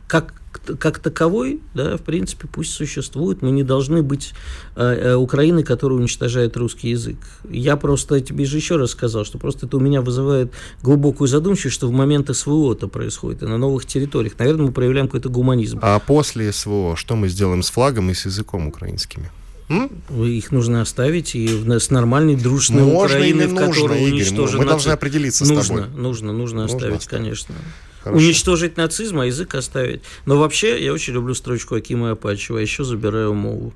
[0.07, 0.35] как,
[0.77, 3.43] как таковой, да, в принципе, пусть существует.
[3.43, 4.33] Мы не должны быть
[4.77, 7.17] э, э, Украиной, которая уничтожает русский язык.
[7.49, 10.53] Я просто тебе же еще раз сказал, что просто это у меня вызывает
[10.83, 14.35] глубокую задумчивость, что в момент СВО это происходит, и на новых территориях.
[14.39, 15.79] Наверное, мы проявляем какой-то гуманизм.
[15.83, 19.31] А после СВО, что мы сделаем с флагом и с языком украинскими?
[19.71, 19.91] М?
[20.25, 24.13] Их нужно оставить и в- с нормальной дружной Можно Украиной, в которой Игорь?
[24.15, 26.01] уничтожен Мы должны определиться с нужно, тобой.
[26.01, 27.23] Нужно, нужно Нужно оставить, оставить.
[27.25, 27.55] конечно.
[28.09, 28.25] Хорошо.
[28.25, 30.01] Уничтожить нацизм, а язык оставить.
[30.27, 33.75] Но вообще, я очень люблю строчку Акима Апачева, а еще забираю мову.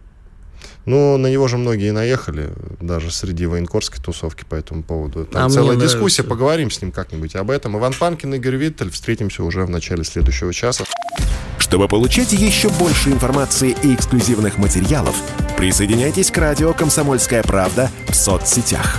[0.87, 5.25] Ну, на него же многие наехали, даже среди военкорской тусовки по этому поводу.
[5.27, 5.97] Там А целая нравится.
[5.97, 7.77] дискуссия, поговорим с ним как-нибудь об этом.
[7.77, 8.91] Иван Панкин, Игорь Виттель.
[8.91, 10.85] Встретимся уже в начале следующего часа.
[11.59, 15.15] Чтобы получать еще больше информации и эксклюзивных материалов,
[15.57, 18.99] присоединяйтесь к радио «Комсомольская правда» в соцсетях.